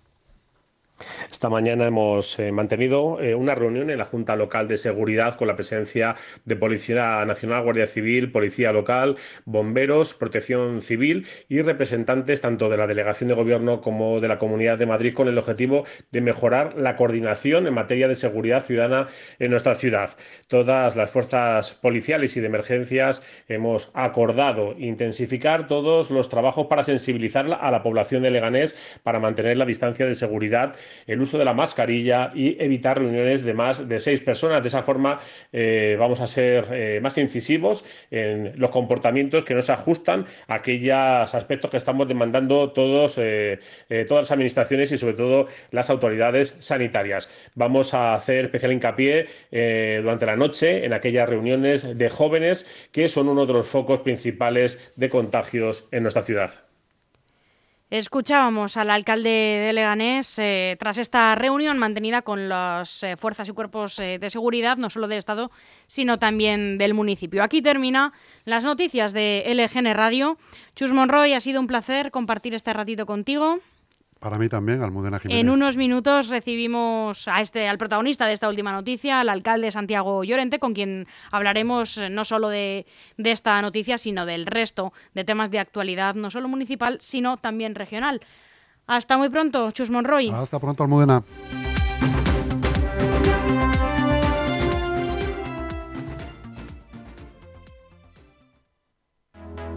Esta 1.29 1.49
mañana 1.49 1.85
hemos 1.85 2.39
eh, 2.39 2.51
mantenido 2.51 3.21
eh, 3.21 3.35
una 3.35 3.53
reunión 3.53 3.91
en 3.91 3.99
la 3.99 4.05
Junta 4.05 4.35
Local 4.35 4.67
de 4.67 4.77
Seguridad 4.77 5.35
con 5.35 5.47
la 5.47 5.55
presencia 5.55 6.15
de 6.45 6.55
Policía 6.55 7.23
Nacional, 7.25 7.63
Guardia 7.63 7.85
Civil, 7.85 8.31
Policía 8.31 8.71
Local, 8.71 9.17
bomberos, 9.45 10.15
Protección 10.15 10.81
Civil 10.81 11.27
y 11.49 11.61
representantes 11.61 12.41
tanto 12.41 12.69
de 12.69 12.77
la 12.77 12.87
Delegación 12.87 13.27
de 13.27 13.35
Gobierno 13.35 13.81
como 13.81 14.19
de 14.19 14.27
la 14.27 14.39
Comunidad 14.39 14.79
de 14.79 14.87
Madrid 14.87 15.13
con 15.13 15.27
el 15.27 15.37
objetivo 15.37 15.85
de 16.11 16.21
mejorar 16.21 16.75
la 16.75 16.95
coordinación 16.95 17.67
en 17.67 17.75
materia 17.75 18.07
de 18.07 18.15
seguridad 18.15 18.63
ciudadana 18.63 19.07
en 19.37 19.51
nuestra 19.51 19.75
ciudad. 19.75 20.17
Todas 20.47 20.95
las 20.95 21.11
fuerzas 21.11 21.73
policiales 21.73 22.35
y 22.37 22.39
de 22.39 22.47
emergencias 22.47 23.21
hemos 23.47 23.91
acordado 23.93 24.73
intensificar 24.79 25.67
todos 25.67 26.09
los 26.09 26.29
trabajos 26.29 26.65
para 26.67 26.81
sensibilizar 26.83 27.45
a 27.59 27.69
la 27.71 27.83
población 27.83 28.23
de 28.23 28.31
Leganés 28.31 28.75
para 29.03 29.19
mantener 29.19 29.57
la 29.57 29.65
distancia 29.65 30.05
de 30.07 30.15
seguridad 30.15 30.75
el 31.05 31.21
uso 31.21 31.37
de 31.37 31.45
la 31.45 31.53
mascarilla 31.53 32.31
y 32.33 32.61
evitar 32.61 32.99
reuniones 32.99 33.43
de 33.43 33.53
más 33.53 33.87
de 33.87 33.99
seis 33.99 34.21
personas. 34.21 34.61
De 34.61 34.67
esa 34.67 34.83
forma 34.83 35.19
eh, 35.51 35.95
vamos 35.99 36.19
a 36.19 36.27
ser 36.27 36.67
eh, 36.71 36.99
más 37.01 37.17
incisivos 37.17 37.85
en 38.11 38.53
los 38.59 38.69
comportamientos 38.71 39.43
que 39.43 39.53
no 39.53 39.61
se 39.61 39.71
ajustan 39.71 40.25
a 40.47 40.55
aquellos 40.55 41.33
aspectos 41.33 41.71
que 41.71 41.77
estamos 41.77 42.07
demandando 42.07 42.71
todos, 42.71 43.17
eh, 43.17 43.59
todas 44.07 44.21
las 44.23 44.31
administraciones 44.31 44.91
y 44.91 44.97
sobre 44.97 45.13
todo 45.15 45.47
las 45.71 45.89
autoridades 45.89 46.55
sanitarias. 46.59 47.29
Vamos 47.55 47.93
a 47.93 48.13
hacer 48.13 48.45
especial 48.45 48.73
hincapié 48.73 49.25
durante 50.01 50.25
la 50.25 50.35
noche 50.35 50.85
en 50.85 50.93
aquellas 50.93 51.27
reuniones 51.27 51.97
de 51.97 52.09
jóvenes 52.09 52.65
que 52.91 53.09
son 53.09 53.27
uno 53.29 53.45
de 53.45 53.53
los 53.53 53.67
focos 53.67 54.01
principales 54.01 54.91
de 54.95 55.09
contagios 55.09 55.87
en 55.91 56.03
nuestra 56.03 56.21
ciudad. 56.21 56.66
Escuchábamos 57.89 58.75
al 58.75 58.89
alcalde 58.89 59.29
de 59.29 59.71
Leganés 59.71 60.37
eh, 60.39 60.75
tras 60.77 60.97
esta 60.97 61.33
reunión 61.35 61.77
mantenida 61.77 62.21
con 62.21 62.49
las 62.49 63.01
eh, 63.01 63.15
fuerzas 63.15 63.47
y 63.47 63.53
cuerpos 63.53 63.97
eh, 63.99 64.19
de 64.19 64.29
seguridad, 64.29 64.75
no 64.75 64.89
solo 64.89 65.07
del 65.07 65.17
Estado, 65.17 65.51
sino 65.87 66.19
también 66.19 66.77
del 66.77 66.93
municipio. 66.93 67.41
Aquí 67.41 67.61
termina 67.61 68.11
las 68.43 68.65
noticias 68.65 69.13
de 69.13 69.45
LGN 69.47 69.93
Radio. 69.93 70.37
Chus 70.75 70.91
Monroy, 70.91 71.31
ha 71.31 71.39
sido 71.39 71.61
un 71.61 71.67
placer 71.67 72.11
compartir 72.11 72.53
este 72.53 72.73
ratito 72.73 73.05
contigo. 73.05 73.59
Para 74.19 74.37
mí 74.37 74.49
también, 74.49 74.81
Almudena 74.81 75.19
Jiménez. 75.19 75.41
En 75.41 75.49
unos 75.49 75.77
minutos 75.77 76.29
recibimos 76.29 77.27
a 77.27 77.41
este, 77.41 77.67
al 77.67 77.77
protagonista 77.77 78.25
de 78.25 78.33
esta 78.33 78.49
última 78.49 78.71
noticia, 78.71 79.19
al 79.19 79.29
alcalde 79.29 79.69
Santiago 79.71 80.23
Llorente, 80.23 80.59
con 80.59 80.73
quien 80.73 81.07
hablaremos 81.31 81.97
eh, 81.97 82.09
no 82.09 82.25
solo 82.25 82.49
de, 82.49 82.85
de 83.17 83.31
esta 83.31 83.61
noticia, 83.61 83.97
sino 83.97 84.25
del 84.25 84.45
resto 84.45 84.93
de 85.13 85.23
temas 85.23 85.51
de 85.51 85.59
actualidad, 85.59 86.15
no 86.15 86.31
solo 86.31 86.47
municipal, 86.47 86.97
sino 86.99 87.37
también 87.37 87.75
regional. 87.75 88.21
Hasta 88.87 89.17
muy 89.17 89.29
pronto, 89.29 89.69
Chus 89.71 89.89
Monroy. 89.89 90.29
Hasta 90.29 90.59
pronto, 90.59 90.83
Almudena. 90.83 91.23